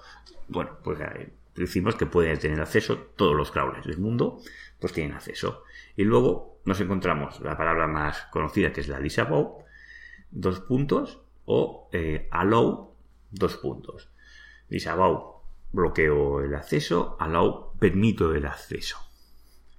Bueno, 0.47 0.77
pues 0.83 0.99
eh, 0.99 1.33
decimos 1.55 1.95
que 1.95 2.05
pueden 2.05 2.39
tener 2.39 2.59
acceso 2.61 2.97
todos 3.15 3.35
los 3.35 3.51
crawlers 3.51 3.85
del 3.85 3.97
mundo, 3.97 4.39
pues 4.79 4.93
tienen 4.93 5.15
acceso. 5.15 5.63
Y 5.95 6.03
luego 6.03 6.59
nos 6.65 6.79
encontramos 6.79 7.39
la 7.41 7.57
palabra 7.57 7.87
más 7.87 8.23
conocida 8.31 8.71
que 8.71 8.81
es 8.81 8.87
la 8.87 8.99
disavow, 8.99 9.63
dos 10.29 10.59
puntos, 10.61 11.21
o 11.45 11.89
eh, 11.91 12.27
allow, 12.31 12.95
dos 13.31 13.57
puntos. 13.57 14.09
Disavow 14.69 15.41
bloqueo 15.71 16.41
el 16.41 16.53
acceso, 16.55 17.17
allow 17.19 17.73
permito 17.79 18.33
el 18.33 18.45
acceso. 18.45 18.97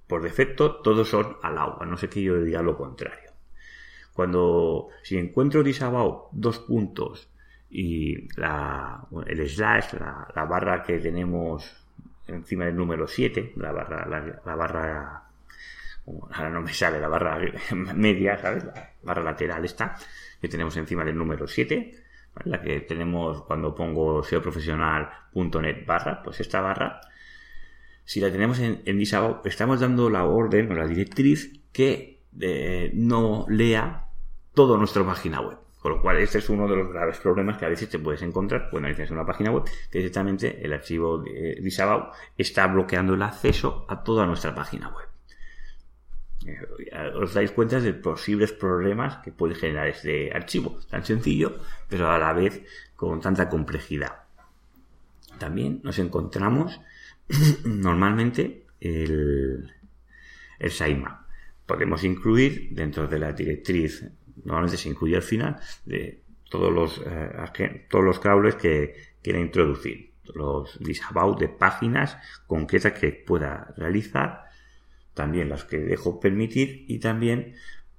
Por 0.07 0.21
defecto 0.21 0.81
todos 0.81 1.09
son 1.09 1.37
allow, 1.41 1.81
a 1.81 1.85
no 1.85 1.97
ser 1.97 2.09
que 2.09 2.21
yo 2.21 2.41
diga 2.41 2.61
lo 2.61 2.77
contrario. 2.77 3.31
Cuando 4.13 4.89
si 5.01 5.17
encuentro 5.17 5.63
disavow 5.63 6.29
dos 6.31 6.59
puntos 6.59 7.29
y 7.75 8.27
la, 8.39 9.03
el 9.25 9.49
slash, 9.49 9.93
la, 9.93 10.45
barra 10.45 10.83
que 10.83 10.99
tenemos 10.99 11.75
encima 12.27 12.65
del 12.65 12.75
número 12.75 13.07
7, 13.07 13.53
la 13.55 13.71
barra, 13.71 14.07
la, 14.07 14.55
barra, 14.55 15.23
ahora 16.05 16.49
no 16.51 16.61
me 16.61 16.71
sale, 16.71 16.99
la 16.99 17.07
barra 17.07 17.39
media, 17.95 18.37
¿sabes? 18.37 18.63
La 18.65 18.91
barra 19.01 19.23
lateral 19.23 19.65
esta, 19.65 19.95
que 20.39 20.47
tenemos 20.47 20.77
encima 20.77 21.03
del 21.03 21.17
número 21.17 21.47
7, 21.47 21.99
la 22.45 22.61
que 22.61 22.81
tenemos 22.81 23.41
cuando 23.41 23.73
pongo 23.73 24.23
seoprofesional.net 24.23 25.83
barra, 25.87 26.21
pues 26.21 26.41
esta 26.41 26.61
barra, 26.61 27.01
si 28.05 28.19
la 28.19 28.31
tenemos 28.31 28.59
en, 28.59 28.83
en 28.85 29.01
estamos 29.01 29.79
dando 29.79 30.11
la 30.11 30.25
orden 30.25 30.71
o 30.71 30.75
la 30.75 30.85
directriz 30.85 31.59
que 31.71 32.21
eh, 32.39 32.91
no 32.93 33.47
lea 33.49 34.09
toda 34.53 34.77
nuestra 34.77 35.03
página 35.03 35.41
web. 35.41 35.62
Con 35.83 35.91
lo 35.91 36.01
cual, 36.01 36.17
este 36.19 36.37
es 36.37 36.49
uno 36.49 36.65
de 36.65 36.77
los 36.77 36.93
graves 36.93 37.17
problemas 37.17 37.57
que 37.57 37.65
a 37.65 37.69
veces 37.69 37.89
te 37.89 37.99
puedes 37.99 38.21
encontrar 38.21 38.69
cuando 38.71 38.87
dices 38.87 39.11
una 39.11 39.25
página 39.25 39.51
web, 39.51 39.65
que 39.91 39.97
directamente 39.97 40.65
el 40.65 40.71
archivo 40.71 41.17
de 41.17 41.61
está 42.37 42.67
bloqueando 42.67 43.15
el 43.15 43.21
acceso 43.21 43.85
a 43.89 44.01
toda 44.01 44.25
nuestra 44.25 44.55
página 44.55 44.87
web. 44.87 45.09
Eh, 46.45 47.11
os 47.19 47.33
dais 47.33 47.51
cuenta 47.51 47.81
de 47.81 47.93
posibles 47.93 48.53
problemas 48.53 49.17
que 49.17 49.33
puede 49.33 49.55
generar 49.55 49.89
este 49.89 50.31
archivo, 50.31 50.79
tan 50.89 51.03
sencillo, 51.03 51.59
pero 51.89 52.09
a 52.09 52.17
la 52.17 52.31
vez 52.31 52.63
con 52.95 53.19
tanta 53.19 53.49
complejidad. 53.49 54.23
También 55.37 55.81
nos 55.83 55.99
encontramos 55.99 56.79
normalmente 57.65 58.67
el, 58.79 59.69
el. 60.59 60.71
Podemos 61.65 62.05
incluir 62.05 62.69
dentro 62.71 63.05
de 63.05 63.19
la 63.19 63.33
directriz, 63.33 64.05
normalmente 64.43 64.77
se 64.77 64.89
incluye 64.89 65.15
al 65.15 65.21
final, 65.21 65.59
de 65.85 66.21
todos 66.49 66.71
los, 66.71 67.01
eh, 67.05 67.85
todos 67.89 68.05
los 68.05 68.19
crawlers 68.19 68.55
que 68.55 68.95
quiera 69.21 69.39
introducir, 69.39 70.11
los 70.35 70.79
disavow 70.79 71.37
de 71.37 71.49
páginas 71.49 72.17
concretas 72.47 72.93
que 72.93 73.11
pueda 73.11 73.73
realizar 73.77 74.43
también 75.13 75.49
las 75.49 75.63
que 75.63 75.77
dejo 75.77 76.19
permitir 76.19 76.85
y 76.87 76.99
también 76.99 77.55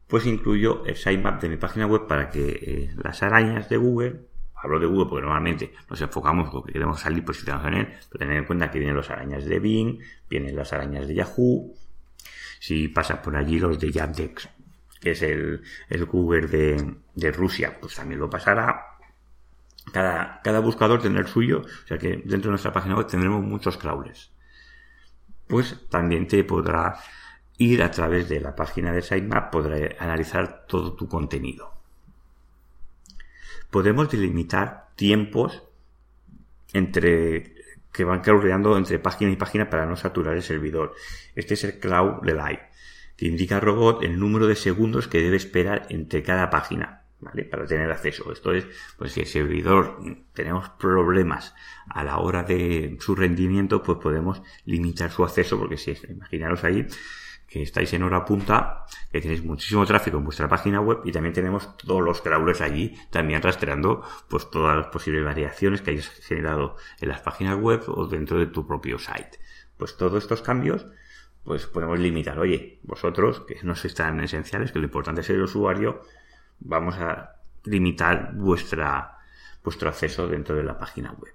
pues 0.06 0.26
incluyo 0.26 0.84
el 0.84 0.96
sitemap 0.96 1.40
de 1.40 1.48
mi 1.48 1.56
página 1.56 1.86
web 1.86 2.06
para 2.06 2.30
que 2.30 2.48
eh, 2.62 2.90
las 3.02 3.22
arañas 3.22 3.68
de 3.68 3.76
Google, 3.76 4.20
hablo 4.54 4.78
de 4.78 4.86
Google 4.86 5.06
porque 5.08 5.22
normalmente 5.22 5.72
nos 5.88 6.00
enfocamos 6.00 6.50
porque 6.50 6.72
queremos 6.72 7.00
salir 7.00 7.24
posicionados 7.24 7.68
en 7.68 7.74
él, 7.74 7.88
pero 8.10 8.18
tener 8.18 8.36
en 8.38 8.44
cuenta 8.44 8.70
que 8.70 8.78
vienen 8.78 8.96
las 8.96 9.10
arañas 9.10 9.44
de 9.44 9.58
Bing, 9.58 9.98
vienen 10.28 10.54
las 10.54 10.72
arañas 10.72 11.08
de 11.08 11.14
Yahoo, 11.14 11.74
si 12.60 12.88
pasa 12.88 13.20
por 13.20 13.36
allí 13.36 13.58
los 13.58 13.78
de 13.78 13.90
Yandex, 13.90 14.48
que 15.04 15.12
es 15.12 15.22
el, 15.22 15.62
Google 16.10 16.48
de, 16.48 16.96
de, 17.14 17.30
Rusia, 17.30 17.78
pues 17.80 17.94
también 17.94 18.18
lo 18.18 18.28
pasará. 18.28 18.96
Cada, 19.92 20.40
cada 20.42 20.58
buscador 20.58 21.00
tendrá 21.00 21.20
el 21.22 21.28
suyo, 21.28 21.60
o 21.60 21.86
sea 21.86 21.98
que 21.98 22.22
dentro 22.24 22.48
de 22.48 22.50
nuestra 22.50 22.72
página 22.72 22.96
web 22.96 23.06
tendremos 23.06 23.42
muchos 23.42 23.76
crawlers 23.76 24.34
pues 25.46 25.76
también 25.88 26.26
te 26.26 26.44
podrá 26.44 26.98
ir 27.58 27.82
a 27.82 27.90
través 27.90 28.28
de 28.28 28.40
la 28.40 28.54
página 28.54 28.92
de 28.92 29.02
Sitemap, 29.02 29.52
podrá 29.52 29.76
analizar 29.98 30.66
todo 30.66 30.94
tu 30.94 31.08
contenido. 31.08 31.72
Podemos 33.70 34.10
delimitar 34.10 34.88
tiempos 34.96 35.62
entre 36.72 37.54
que 37.92 38.04
van 38.04 38.20
crawleando 38.20 38.76
entre 38.76 38.98
página 38.98 39.30
y 39.30 39.36
página 39.36 39.70
para 39.70 39.86
no 39.86 39.94
saturar 39.94 40.34
el 40.34 40.42
servidor. 40.42 40.94
Este 41.36 41.54
es 41.54 41.62
el 41.62 41.78
cloud 41.78 42.22
delay, 42.22 42.58
que 43.16 43.26
indica 43.26 43.60
robot 43.60 44.02
el 44.02 44.18
número 44.18 44.46
de 44.46 44.56
segundos 44.56 45.08
que 45.08 45.22
debe 45.22 45.36
esperar 45.36 45.86
entre 45.90 46.22
cada 46.22 46.50
página. 46.50 47.00
Para 47.50 47.64
tener 47.64 47.90
acceso. 47.90 48.30
Esto 48.32 48.52
es, 48.52 48.66
pues 48.98 49.12
si 49.12 49.20
el 49.20 49.26
servidor 49.26 49.98
tenemos 50.34 50.68
problemas 50.68 51.54
a 51.88 52.04
la 52.04 52.18
hora 52.18 52.42
de 52.42 52.98
su 53.00 53.14
rendimiento, 53.14 53.82
pues 53.82 53.98
podemos 53.98 54.42
limitar 54.66 55.10
su 55.10 55.24
acceso, 55.24 55.58
porque 55.58 55.78
si 55.78 55.96
imaginaros 56.06 56.64
ahí 56.64 56.86
que 57.48 57.62
estáis 57.62 57.92
en 57.92 58.02
hora 58.02 58.24
punta, 58.24 58.84
que 59.12 59.20
tenéis 59.20 59.44
muchísimo 59.44 59.86
tráfico 59.86 60.16
en 60.18 60.24
vuestra 60.24 60.48
página 60.48 60.80
web 60.80 61.02
y 61.04 61.12
también 61.12 61.32
tenemos 61.32 61.76
todos 61.76 62.02
los 62.02 62.20
crawlers 62.20 62.60
allí 62.60 62.98
también 63.10 63.40
rastreando 63.42 64.02
pues 64.28 64.50
todas 64.50 64.76
las 64.76 64.88
posibles 64.88 65.24
variaciones 65.24 65.80
que 65.80 65.92
hayas 65.92 66.08
generado 66.08 66.76
en 67.00 67.08
las 67.08 67.20
páginas 67.20 67.56
web 67.56 67.84
o 67.86 68.06
dentro 68.06 68.38
de 68.38 68.46
tu 68.46 68.66
propio 68.66 68.98
site. 68.98 69.38
Pues 69.76 69.96
todos 69.96 70.22
estos 70.22 70.42
cambios 70.42 70.86
pues 71.44 71.66
podemos 71.66 71.98
limitar, 71.98 72.38
oye, 72.38 72.78
vosotros 72.82 73.40
que 73.46 73.58
no 73.62 73.74
sois 73.76 73.94
tan 73.94 74.20
esenciales, 74.20 74.72
que 74.72 74.78
lo 74.78 74.86
importante 74.86 75.20
es 75.20 75.30
el 75.30 75.42
usuario, 75.42 76.02
vamos 76.60 76.96
a 76.96 77.36
limitar 77.64 78.32
vuestra, 78.34 79.18
vuestro 79.62 79.88
acceso 79.90 80.26
dentro 80.26 80.56
de 80.56 80.64
la 80.64 80.78
página 80.78 81.12
web. 81.12 81.34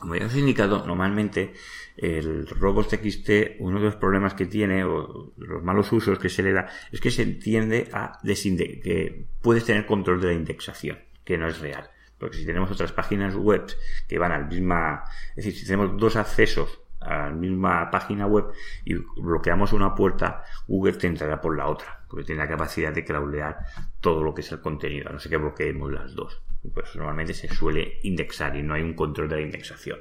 Como 0.00 0.16
ya 0.16 0.26
os 0.26 0.34
he 0.34 0.38
indicado, 0.38 0.86
normalmente 0.86 1.52
el 1.96 2.46
robots.txt, 2.46 3.60
uno 3.60 3.78
de 3.78 3.84
los 3.84 3.96
problemas 3.96 4.34
que 4.34 4.46
tiene, 4.46 4.82
o 4.82 5.34
los 5.36 5.62
malos 5.62 5.92
usos 5.92 6.18
que 6.18 6.30
se 6.30 6.42
le 6.42 6.52
da, 6.52 6.68
es 6.90 7.00
que 7.00 7.10
se 7.10 7.22
entiende 7.22 7.90
a 7.92 8.18
que 8.22 9.26
puedes 9.42 9.66
tener 9.66 9.84
control 9.86 10.20
de 10.20 10.28
la 10.28 10.32
indexación, 10.32 10.98
que 11.22 11.36
no 11.36 11.46
es 11.48 11.60
real. 11.60 11.90
Porque 12.18 12.38
si 12.38 12.46
tenemos 12.46 12.70
otras 12.70 12.92
páginas 12.92 13.34
web 13.34 13.66
que 14.08 14.18
van 14.18 14.32
al 14.32 14.48
misma, 14.48 15.04
es 15.30 15.44
decir, 15.44 15.54
si 15.54 15.66
tenemos 15.66 15.96
dos 15.98 16.16
accesos 16.16 16.80
a 17.00 17.28
la 17.28 17.30
misma 17.30 17.90
página 17.90 18.26
web 18.26 18.46
y 18.84 18.94
bloqueamos 18.94 19.72
una 19.72 19.94
puerta, 19.94 20.44
Google 20.68 20.94
te 20.94 21.06
entrará 21.06 21.40
por 21.40 21.56
la 21.56 21.68
otra, 21.68 22.00
porque 22.08 22.24
tiene 22.24 22.42
la 22.42 22.48
capacidad 22.48 22.92
de 22.92 23.04
crawlear 23.04 23.58
todo 24.00 24.22
lo 24.22 24.34
que 24.34 24.42
es 24.42 24.52
el 24.52 24.60
contenido, 24.60 25.08
a 25.08 25.12
no 25.12 25.18
ser 25.18 25.30
que 25.30 25.36
bloqueemos 25.38 25.90
las 25.92 26.14
dos. 26.14 26.42
Pues 26.74 26.94
normalmente 26.96 27.34
se 27.34 27.48
suele 27.48 27.98
indexar 28.02 28.54
y 28.56 28.62
no 28.62 28.74
hay 28.74 28.82
un 28.82 28.94
control 28.94 29.28
de 29.28 29.36
la 29.36 29.42
indexación. 29.42 30.00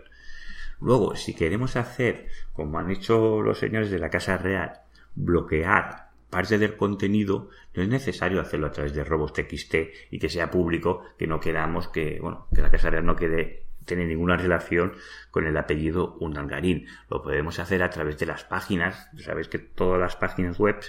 Luego, 0.82 1.16
si 1.16 1.34
queremos 1.34 1.76
hacer, 1.76 2.28
como 2.54 2.80
han 2.80 2.92
hecho 2.92 3.42
los 3.42 3.60
señores 3.60 3.92
de 3.92 4.00
la 4.00 4.10
Casa 4.10 4.38
Real, 4.38 4.80
bloquear 5.16 6.10
parte 6.30 6.58
del 6.58 6.78
contenido, 6.78 7.50
no 7.74 7.84
es 7.84 7.90
necesario 7.90 8.40
hacerlo 8.40 8.68
a 8.68 8.72
través 8.72 8.94
de 8.94 9.04
robots.txt 9.04 9.76
y 10.12 10.20
que 10.20 10.30
sea 10.30 10.52
público, 10.52 11.04
que 11.18 11.28
no 11.28 11.40
queramos 11.40 11.88
que, 11.90 12.20
bueno, 12.22 12.48
que 12.54 12.62
la 12.62 12.70
Casa 12.70 12.90
Real 12.90 13.06
no 13.06 13.16
quede 13.16 13.69
tiene 13.86 14.06
ninguna 14.06 14.38
relación 14.38 14.94
con 15.32 15.46
el 15.48 15.58
apellido 15.58 16.18
Unangarín. 16.20 16.88
Lo 17.10 17.22
podemos 17.22 17.60
hacer 17.60 17.84
a 17.84 17.90
través 17.90 18.18
de 18.18 18.26
las 18.26 18.44
páginas. 18.44 19.10
Sabéis 19.18 19.48
que 19.48 19.60
todas 19.60 20.00
las 20.00 20.16
páginas 20.16 20.60
web 20.60 20.80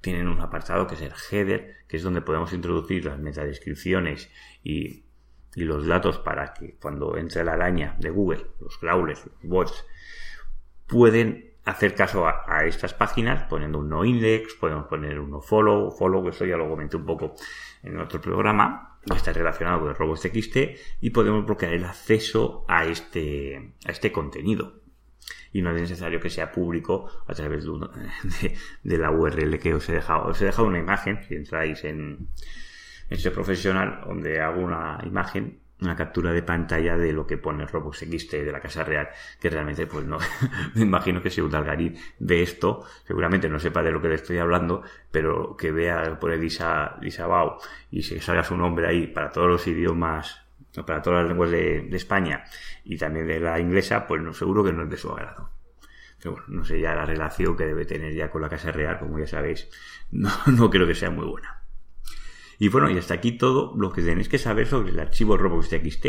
tienen 0.00 0.28
un 0.28 0.40
apartado 0.40 0.86
que 0.86 0.94
es 0.94 1.02
el 1.02 1.12
header, 1.30 1.76
que 1.88 1.96
es 1.96 2.02
donde 2.02 2.22
podemos 2.22 2.52
introducir 2.52 3.04
las 3.04 3.18
metadescripciones 3.18 4.30
y 4.62 5.04
y 5.58 5.64
los 5.64 5.86
datos 5.86 6.18
para 6.18 6.54
que 6.54 6.76
cuando 6.80 7.16
entre 7.16 7.42
la 7.44 7.54
araña 7.54 7.96
de 7.98 8.10
Google, 8.10 8.46
los 8.60 8.78
crawlers, 8.78 9.26
los 9.26 9.42
bots, 9.42 9.86
pueden 10.86 11.52
hacer 11.64 11.94
caso 11.94 12.26
a, 12.26 12.64
estas 12.64 12.94
páginas 12.94 13.42
poniendo 13.48 13.78
un 13.80 13.88
no 13.88 14.04
index, 14.04 14.54
podemos 14.54 14.86
poner 14.86 15.18
un 15.18 15.30
no 15.30 15.40
follow, 15.40 15.90
follow, 15.90 16.22
que 16.22 16.30
eso 16.30 16.46
ya 16.46 16.56
lo 16.56 16.68
comenté 16.68 16.96
un 16.96 17.04
poco 17.04 17.34
en 17.82 17.98
otro 17.98 18.20
programa, 18.20 18.87
que 19.08 19.16
está 19.16 19.32
relacionado 19.32 19.80
con 19.80 19.88
el 19.88 19.96
robots.txt 19.96 20.56
y 21.00 21.10
podemos 21.10 21.44
bloquear 21.44 21.72
el 21.74 21.84
acceso 21.84 22.64
a 22.68 22.84
este, 22.84 23.74
a 23.86 23.90
este 23.90 24.12
contenido. 24.12 24.82
Y 25.52 25.62
no 25.62 25.70
es 25.70 25.80
necesario 25.80 26.20
que 26.20 26.30
sea 26.30 26.52
público 26.52 27.10
a 27.26 27.34
través 27.34 27.64
de, 27.64 28.98
la 28.98 29.10
URL 29.10 29.58
que 29.58 29.74
os 29.74 29.88
he 29.88 29.92
dejado. 29.92 30.26
Os 30.26 30.40
he 30.42 30.46
dejado 30.46 30.68
una 30.68 30.78
imagen, 30.78 31.22
si 31.26 31.34
entráis 31.34 31.84
en, 31.84 32.28
ese 33.08 33.30
profesional 33.30 34.02
donde 34.06 34.40
hago 34.40 34.60
una 34.60 35.00
imagen 35.04 35.60
una 35.80 35.94
captura 35.94 36.32
de 36.32 36.42
pantalla 36.42 36.96
de 36.96 37.12
lo 37.12 37.26
que 37.26 37.38
pone 37.38 37.66
Robux 37.66 37.98
XT 37.98 38.32
de 38.32 38.52
la 38.52 38.60
Casa 38.60 38.84
Real, 38.84 39.08
que 39.40 39.50
realmente, 39.50 39.86
pues 39.86 40.04
no, 40.04 40.18
me 40.74 40.82
imagino 40.82 41.22
que 41.22 41.30
si 41.30 41.40
un 41.40 41.50
Dalgarí 41.50 41.94
ve 42.18 42.42
esto, 42.42 42.84
seguramente 43.06 43.48
no 43.48 43.58
sepa 43.58 43.82
de 43.82 43.92
lo 43.92 44.00
que 44.00 44.08
le 44.08 44.16
estoy 44.16 44.38
hablando, 44.38 44.82
pero 45.10 45.56
que 45.56 45.70
vea 45.70 46.18
por 46.18 46.32
Elisa, 46.32 46.96
Lisa 47.00 47.26
Bau 47.26 47.58
y 47.90 48.02
se 48.02 48.20
salga 48.20 48.42
su 48.42 48.56
nombre 48.56 48.88
ahí 48.88 49.06
para 49.06 49.30
todos 49.30 49.48
los 49.48 49.66
idiomas, 49.66 50.42
para 50.86 51.02
todas 51.02 51.22
las 51.22 51.28
lenguas 51.28 51.50
de, 51.50 51.88
España 51.92 52.44
y 52.84 52.96
también 52.96 53.26
de 53.26 53.40
la 53.40 53.58
inglesa, 53.58 54.06
pues 54.06 54.20
no, 54.22 54.32
seguro 54.32 54.64
que 54.64 54.72
no 54.72 54.84
es 54.84 54.90
de 54.90 54.96
su 54.96 55.10
agrado. 55.10 55.50
No 56.48 56.64
sé 56.64 56.80
ya 56.80 56.96
la 56.96 57.04
relación 57.04 57.56
que 57.56 57.64
debe 57.64 57.84
tener 57.84 58.12
ya 58.12 58.28
con 58.28 58.42
la 58.42 58.48
Casa 58.48 58.72
Real, 58.72 58.98
como 58.98 59.20
ya 59.20 59.26
sabéis, 59.26 59.68
no, 60.10 60.30
no 60.46 60.68
creo 60.68 60.86
que 60.86 60.94
sea 60.94 61.10
muy 61.10 61.26
buena. 61.26 61.57
Y 62.58 62.68
bueno, 62.68 62.90
y 62.90 62.98
hasta 62.98 63.14
aquí 63.14 63.32
todo 63.32 63.74
lo 63.76 63.92
que 63.92 64.02
tenéis 64.02 64.28
que 64.28 64.38
saber 64.38 64.66
sobre 64.66 64.90
el 64.90 64.98
archivo 64.98 65.36
robots.txt. 65.36 66.06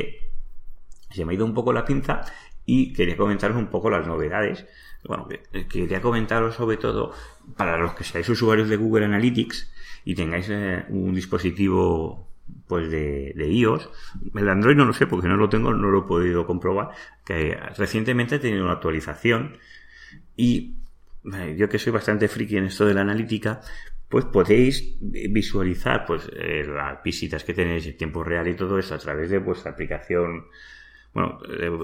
Se 1.11 1.25
me 1.25 1.31
ha 1.31 1.35
ido 1.35 1.45
un 1.45 1.53
poco 1.53 1.73
la 1.73 1.85
pinza 1.85 2.21
y 2.65 2.93
quería 2.93 3.17
comentaros 3.17 3.57
un 3.57 3.67
poco 3.67 3.89
las 3.89 4.05
novedades. 4.07 4.65
Bueno, 5.05 5.27
quería 5.69 6.01
comentaros 6.01 6.55
sobre 6.55 6.77
todo 6.77 7.13
para 7.55 7.77
los 7.77 7.93
que 7.93 8.03
seáis 8.03 8.27
usuarios 8.29 8.69
de 8.69 8.77
Google 8.77 9.05
Analytics 9.05 9.71
y 10.05 10.15
tengáis 10.15 10.47
eh, 10.49 10.85
un 10.89 11.13
dispositivo 11.13 12.27
pues 12.67 12.89
de, 12.89 13.33
de, 13.35 13.47
iOS. 13.47 13.89
El 14.35 14.49
Android 14.49 14.75
no 14.75 14.85
lo 14.85 14.93
sé 14.93 15.07
porque 15.07 15.27
no 15.27 15.37
lo 15.37 15.49
tengo, 15.49 15.73
no 15.73 15.89
lo 15.89 15.99
he 15.99 16.07
podido 16.07 16.45
comprobar. 16.45 16.89
Que 17.23 17.55
recientemente 17.77 18.35
he 18.35 18.39
tenido 18.39 18.63
una 18.63 18.73
actualización 18.73 19.57
y 20.35 20.75
eh, 21.33 21.55
yo 21.57 21.69
que 21.69 21.79
soy 21.79 21.91
bastante 21.91 22.27
friki 22.27 22.57
en 22.57 22.65
esto 22.65 22.85
de 22.85 22.93
la 22.93 23.01
analítica, 23.01 23.61
pues 24.09 24.25
podéis 24.25 24.97
visualizar 24.99 26.05
pues 26.05 26.29
eh, 26.33 26.65
las 26.67 27.01
visitas 27.03 27.43
que 27.43 27.53
tenéis 27.53 27.85
en 27.85 27.95
tiempo 27.95 28.23
real 28.23 28.47
y 28.47 28.55
todo 28.55 28.79
eso 28.79 28.95
a 28.95 28.97
través 28.97 29.29
de 29.29 29.37
vuestra 29.37 29.71
aplicación, 29.71 30.47
bueno, 31.13 31.39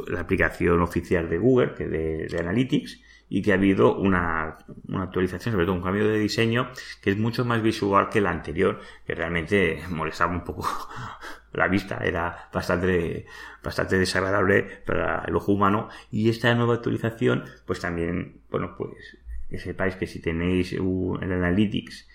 la 0.07 0.21
aplicación 0.21 0.81
oficial 0.81 1.29
de 1.29 1.37
Google, 1.37 1.73
que 1.75 1.87
de, 1.87 2.37
Analytics, 2.39 3.01
y 3.29 3.41
que 3.41 3.51
ha 3.51 3.55
habido 3.55 3.95
una, 3.95 4.57
una, 4.87 5.03
actualización, 5.03 5.53
sobre 5.53 5.65
todo 5.65 5.75
un 5.75 5.81
cambio 5.81 6.07
de 6.07 6.19
diseño 6.19 6.69
que 7.01 7.11
es 7.11 7.17
mucho 7.17 7.43
más 7.45 7.61
visual 7.61 8.09
que 8.09 8.21
la 8.21 8.31
anterior, 8.31 8.81
que 9.05 9.15
realmente 9.15 9.81
molestaba 9.89 10.31
un 10.31 10.43
poco 10.43 10.67
la 11.53 11.67
vista, 11.67 11.99
era 12.03 12.49
bastante, 12.51 13.27
bastante 13.63 13.99
desagradable 13.99 14.63
para 14.85 15.23
el 15.27 15.35
ojo 15.35 15.51
humano, 15.51 15.89
y 16.11 16.29
esta 16.29 16.53
nueva 16.55 16.75
actualización, 16.75 17.45
pues 17.67 17.79
también, 17.79 18.41
bueno, 18.49 18.75
pues 18.77 19.19
que 19.49 19.59
sepáis 19.59 19.95
que 19.95 20.07
si 20.07 20.21
tenéis 20.21 20.73
el 20.73 21.31
Analytics 21.31 22.07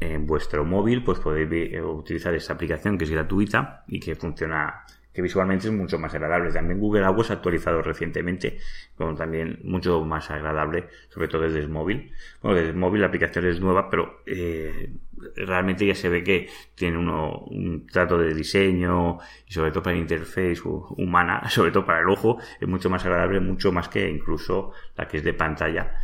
en 0.00 0.26
vuestro 0.26 0.64
móvil, 0.64 1.02
pues 1.02 1.18
podéis 1.18 1.72
eh, 1.72 1.82
utilizar 1.82 2.34
esta 2.34 2.52
aplicación 2.52 2.98
que 2.98 3.04
es 3.04 3.10
gratuita 3.10 3.84
y 3.88 3.98
que 3.98 4.14
funciona, 4.14 4.84
que 5.12 5.22
visualmente 5.22 5.66
es 5.66 5.72
mucho 5.72 5.98
más 5.98 6.14
agradable. 6.14 6.52
También 6.52 6.78
Google 6.78 7.04
Aguas 7.04 7.30
ha 7.30 7.34
actualizado 7.34 7.82
recientemente, 7.82 8.58
como 8.96 9.14
también 9.14 9.58
mucho 9.64 10.04
más 10.04 10.30
agradable, 10.30 10.88
sobre 11.08 11.28
todo 11.28 11.42
desde 11.42 11.60
el 11.60 11.68
móvil. 11.68 12.12
Bueno, 12.40 12.56
desde 12.56 12.70
el 12.70 12.76
móvil 12.76 13.00
la 13.00 13.08
aplicación 13.08 13.46
es 13.46 13.60
nueva, 13.60 13.90
pero 13.90 14.22
eh, 14.26 14.92
realmente 15.34 15.84
ya 15.84 15.94
se 15.94 16.08
ve 16.08 16.22
que 16.22 16.48
tiene 16.76 16.96
uno, 16.96 17.38
un 17.50 17.86
trato 17.86 18.18
de 18.18 18.34
diseño 18.34 19.18
y 19.48 19.52
sobre 19.52 19.72
todo 19.72 19.82
para 19.82 19.96
la 19.96 20.02
interface 20.02 20.60
humana, 20.64 21.42
sobre 21.48 21.72
todo 21.72 21.84
para 21.84 22.00
el 22.00 22.08
ojo, 22.08 22.38
es 22.60 22.68
mucho 22.68 22.88
más 22.88 23.04
agradable, 23.04 23.40
mucho 23.40 23.72
más 23.72 23.88
que 23.88 24.08
incluso 24.08 24.72
la 24.96 25.08
que 25.08 25.16
es 25.16 25.24
de 25.24 25.34
pantalla 25.34 25.98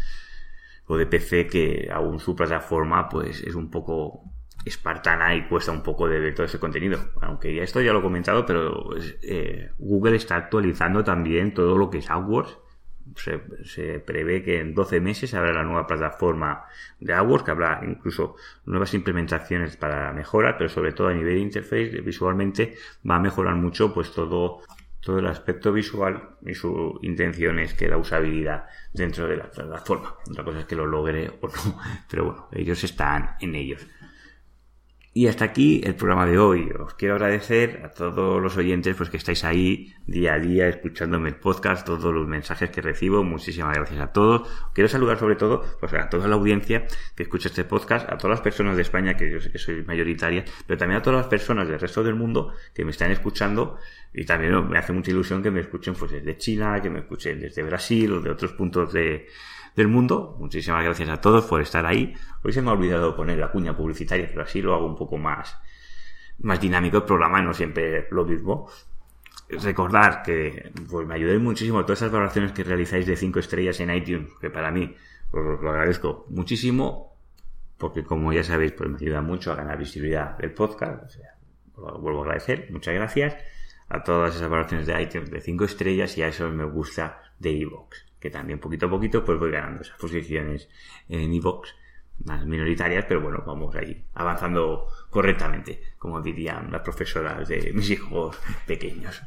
o 0.87 0.97
de 0.97 1.07
PC 1.07 1.47
que 1.47 1.89
aún 1.93 2.21
su 2.21 2.37
plataforma 2.37 3.09
pues 3.09 3.43
es 3.43 3.55
un 3.55 3.71
poco 3.71 4.23
espartana 4.65 5.35
y 5.35 5.47
cuesta 5.47 5.73
un 5.73 5.83
poco 5.83 6.09
de 6.09 6.19
ver 6.19 6.35
todo 6.35 6.47
ese 6.47 6.59
contenido. 6.59 6.99
Aunque 7.21 7.55
ya 7.55 7.63
esto 7.63 7.81
ya 7.81 7.93
lo 7.93 7.99
he 7.99 8.03
comentado, 8.03 8.47
pero 8.47 8.91
eh, 9.23 9.71
Google 9.79 10.17
está 10.17 10.37
actualizando 10.37 11.05
también 11.05 11.53
todo 11.53 11.77
lo 11.77 11.91
que 11.91 11.99
es 11.99 12.11
AdWords. 12.11 12.59
Se, 13.17 14.01
prevé 14.01 14.43
que 14.43 14.61
en 14.61 14.75
12 14.75 14.99
meses 15.01 15.35
habrá 15.35 15.53
la 15.53 15.63
nueva 15.63 15.87
plataforma 15.87 16.65
de 17.01 17.13
AdWords, 17.13 17.45
que 17.45 17.51
habrá 17.51 17.81
incluso 17.87 18.37
nuevas 18.65 18.95
implementaciones 18.95 19.77
para 19.77 20.13
mejora, 20.15 20.57
pero 20.57 20.71
sobre 20.71 20.93
todo 20.93 21.09
a 21.09 21.15
nivel 21.15 21.35
de 21.35 21.41
interface, 21.41 22.01
visualmente 22.01 22.77
va 23.09 23.17
a 23.17 23.21
mejorar 23.21 23.57
mucho 23.57 23.93
pues 23.93 24.11
todo 24.11 24.63
todo 25.05 25.19
el 25.19 25.27
aspecto 25.27 25.73
visual 25.73 26.31
y 26.47 26.55
su 26.55 26.99
intención 27.03 27.59
es 27.59 27.75
que 27.75 27.89
la 27.89 27.99
usabilidad 27.99 28.65
dentro 28.93 29.29
de 29.29 29.37
la 29.37 29.51
plataforma. 29.51 30.15
Otra 30.31 30.43
cosa 30.43 30.61
es 30.61 30.65
que 30.65 30.77
lo 30.77 30.87
logre 30.87 31.31
o 31.41 31.47
no, 31.47 31.81
pero 32.11 32.25
bueno, 32.25 32.49
ellos 32.53 32.83
están 32.83 33.37
en 33.41 33.55
ellos. 33.55 33.87
Y 35.17 35.29
hasta 35.29 35.45
aquí 35.45 35.81
el 35.85 35.95
programa 35.95 36.27
de 36.27 36.39
hoy. 36.39 36.69
Os 36.77 36.95
quiero 36.95 37.15
agradecer 37.15 37.83
a 37.85 37.91
todos 37.91 38.43
los 38.43 38.57
oyentes 38.57 38.97
pues 38.97 39.11
que 39.11 39.17
estáis 39.17 39.45
ahí 39.45 39.95
día 40.09 40.35
a 40.35 40.41
día 40.41 40.67
escuchándome 40.67 41.29
el 41.29 41.37
podcast, 41.37 41.87
todos 41.87 42.13
los 42.13 42.27
mensajes 42.27 42.71
que 42.71 42.83
recibo. 42.83 43.23
Muchísimas 43.23 43.77
gracias 43.77 44.01
a 44.01 44.09
todos. 44.09 44.49
Quiero 44.73 44.89
saludar 44.89 45.17
sobre 45.17 45.37
todo 45.37 45.63
pues 45.79 45.95
a 45.95 46.09
toda 46.09 46.27
la 46.27 46.35
audiencia 46.35 46.85
que 47.15 47.23
escucha 47.23 47.47
este 47.47 47.63
podcast, 47.63 48.11
a 48.11 48.19
todas 48.19 48.39
las 48.39 48.41
personas 48.41 48.75
de 48.75 48.83
España, 48.83 49.17
que 49.17 49.31
yo 49.31 49.41
sé 49.41 49.53
que 49.53 49.59
soy 49.59 49.85
mayoritaria, 49.85 50.45
pero 50.67 50.79
también 50.79 50.99
a 50.99 51.03
todas 51.03 51.21
las 51.21 51.29
personas 51.29 51.69
del 51.69 51.79
resto 51.79 52.03
del 52.03 52.17
mundo 52.17 52.53
que 52.75 52.85
me 52.85 52.91
están 52.91 53.13
escuchando 53.13 53.79
y 54.13 54.25
también 54.25 54.69
me 54.69 54.79
hace 54.79 54.93
mucha 54.93 55.13
ilusión 55.13 55.45
que 55.45 55.53
me 55.53 55.61
escuchen 55.61 55.95
pues 55.95 56.11
desde 56.11 56.37
China, 56.39 56.83
que 56.83 56.91
me 56.91 56.99
escuchen 56.99 57.39
desde 57.39 57.63
Brasil 57.63 58.15
o 58.15 58.21
de 58.21 58.31
otros 58.31 58.53
puntos 58.55 58.93
de, 58.93 59.29
del 59.77 59.89
mundo. 59.89 60.37
Muchísimas 60.39 60.85
gracias 60.85 61.09
a 61.09 61.21
todos 61.21 61.45
por 61.47 61.61
estar 61.61 61.85
ahí. 61.87 62.15
Hoy 62.43 62.53
se 62.53 62.63
me 62.63 62.71
ha 62.71 62.73
olvidado 62.73 63.17
poner 63.17 63.39
la 63.39 63.51
cuña 63.51 63.77
publicitaria, 63.77 64.27
pero 64.29 64.43
así 64.43 64.63
lo 64.63 64.75
hago 64.75 64.87
un 64.87 64.97
poco 64.97 65.17
más, 65.19 65.57
más 66.39 66.61
dinámico 66.61 66.99
el 66.99 67.05
programa, 67.05 67.43
no 67.43 67.53
siempre 67.53 68.07
lo 68.11 68.25
mismo. 68.25 68.69
Recordar 69.49 70.23
que 70.23 70.73
pues, 70.89 71.07
me 71.07 71.15
ayudéis 71.15 71.41
muchísimo 71.41 71.85
todas 71.85 72.01
esas 72.01 72.13
valoraciones 72.13 72.53
que 72.53 72.65
realizáis 72.65 73.07
de 73.07 73.17
5 73.17 73.39
estrellas 73.41 73.79
en 73.81 73.95
iTunes, 73.95 74.31
que 74.41 74.51
para 74.51 74.71
mí 74.71 74.95
os 75.33 75.61
lo 75.61 75.71
agradezco 75.71 76.27
muchísimo, 76.31 77.17
porque 77.77 78.05
como 78.05 78.33
ya 78.33 78.45
sabéis, 78.45 78.73
pues 78.73 78.89
me 78.89 78.97
ayuda 78.97 79.21
mucho 79.21 79.53
a 79.53 79.57
ganar 79.57 79.79
visibilidad 79.79 80.39
del 80.39 80.53
podcast. 80.53 81.05
O 81.05 81.09
sea, 81.11 81.37
lo 81.77 81.99
vuelvo 81.99 82.21
a 82.21 82.23
agradecer. 82.23 82.69
Muchas 82.71 82.95
gracias 82.95 83.37
a 83.89 84.03
todas 84.03 84.35
esas 84.35 84.49
valoraciones 84.49 84.87
de 84.87 85.03
iTunes 85.03 85.31
de 85.31 85.41
5 85.41 85.65
estrellas 85.65 86.17
y 86.17 86.23
a 86.23 86.29
eso 86.29 86.49
me 86.49 86.65
gusta 86.65 87.21
de 87.39 87.51
iVoox 87.51 88.14
que 88.25 88.31
también 88.31 88.59
poquito 88.59 88.87
a 88.87 88.89
poquito 88.89 89.23
pues 89.23 89.39
voy 89.39 89.51
ganando 89.51 89.83
esas 89.83 89.99
posiciones 89.99 90.67
en 91.11 91.31
iVoox 91.35 91.69
más 92.25 92.47
minoritarias, 92.47 93.05
pero 93.07 93.21
bueno, 93.21 93.45
vamos 93.47 93.77
ahí 93.77 94.03
avanzando 94.15 94.89
correctamente, 95.11 95.93
como 95.99 96.23
dirían 96.23 96.73
las 96.73 96.81
profesoras 96.81 97.47
de 97.47 97.71
mis 97.75 97.91
hijos 97.91 98.39
pequeños. 98.67 99.21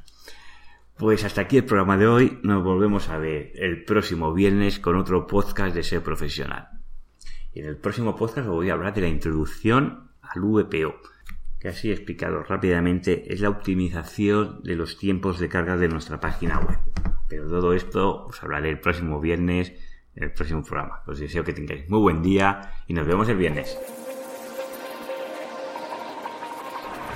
Pues 0.97 1.23
hasta 1.23 1.41
aquí 1.41 1.57
el 1.57 1.65
programa 1.65 1.95
de 1.95 2.07
hoy. 2.07 2.39
Nos 2.41 2.63
volvemos 2.63 3.07
a 3.09 3.19
ver 3.19 3.51
el 3.53 3.83
próximo 3.83 4.33
viernes 4.33 4.79
con 4.79 4.95
otro 4.95 5.27
podcast 5.27 5.75
de 5.75 5.83
ser 5.83 6.01
profesional. 6.01 6.69
Y 7.53 7.59
en 7.59 7.67
el 7.67 7.77
próximo 7.77 8.15
podcast 8.15 8.47
os 8.47 8.55
voy 8.55 8.71
a 8.71 8.73
hablar 8.73 8.95
de 8.95 9.01
la 9.01 9.09
introducción 9.09 10.09
al 10.23 10.41
VPO, 10.41 10.95
que 11.59 11.69
así 11.69 11.91
explicado 11.91 12.43
rápidamente 12.43 13.33
es 13.33 13.41
la 13.41 13.49
optimización 13.49 14.61
de 14.63 14.75
los 14.75 14.97
tiempos 14.97 15.39
de 15.39 15.49
carga 15.49 15.77
de 15.77 15.89
nuestra 15.89 16.19
página 16.19 16.59
web. 16.59 16.77
Pero 17.27 17.47
todo 17.47 17.73
esto 17.73 18.25
os 18.25 18.41
hablaré 18.43 18.69
el 18.69 18.79
próximo 18.79 19.19
viernes 19.19 19.73
en 20.15 20.23
el 20.23 20.31
próximo 20.31 20.63
programa. 20.63 21.03
Os 21.07 21.19
deseo 21.19 21.43
que 21.43 21.53
tengáis 21.53 21.89
muy 21.89 21.99
buen 21.99 22.21
día 22.21 22.71
y 22.87 22.93
nos 22.93 23.07
vemos 23.07 23.27
el 23.29 23.37
viernes. 23.37 23.77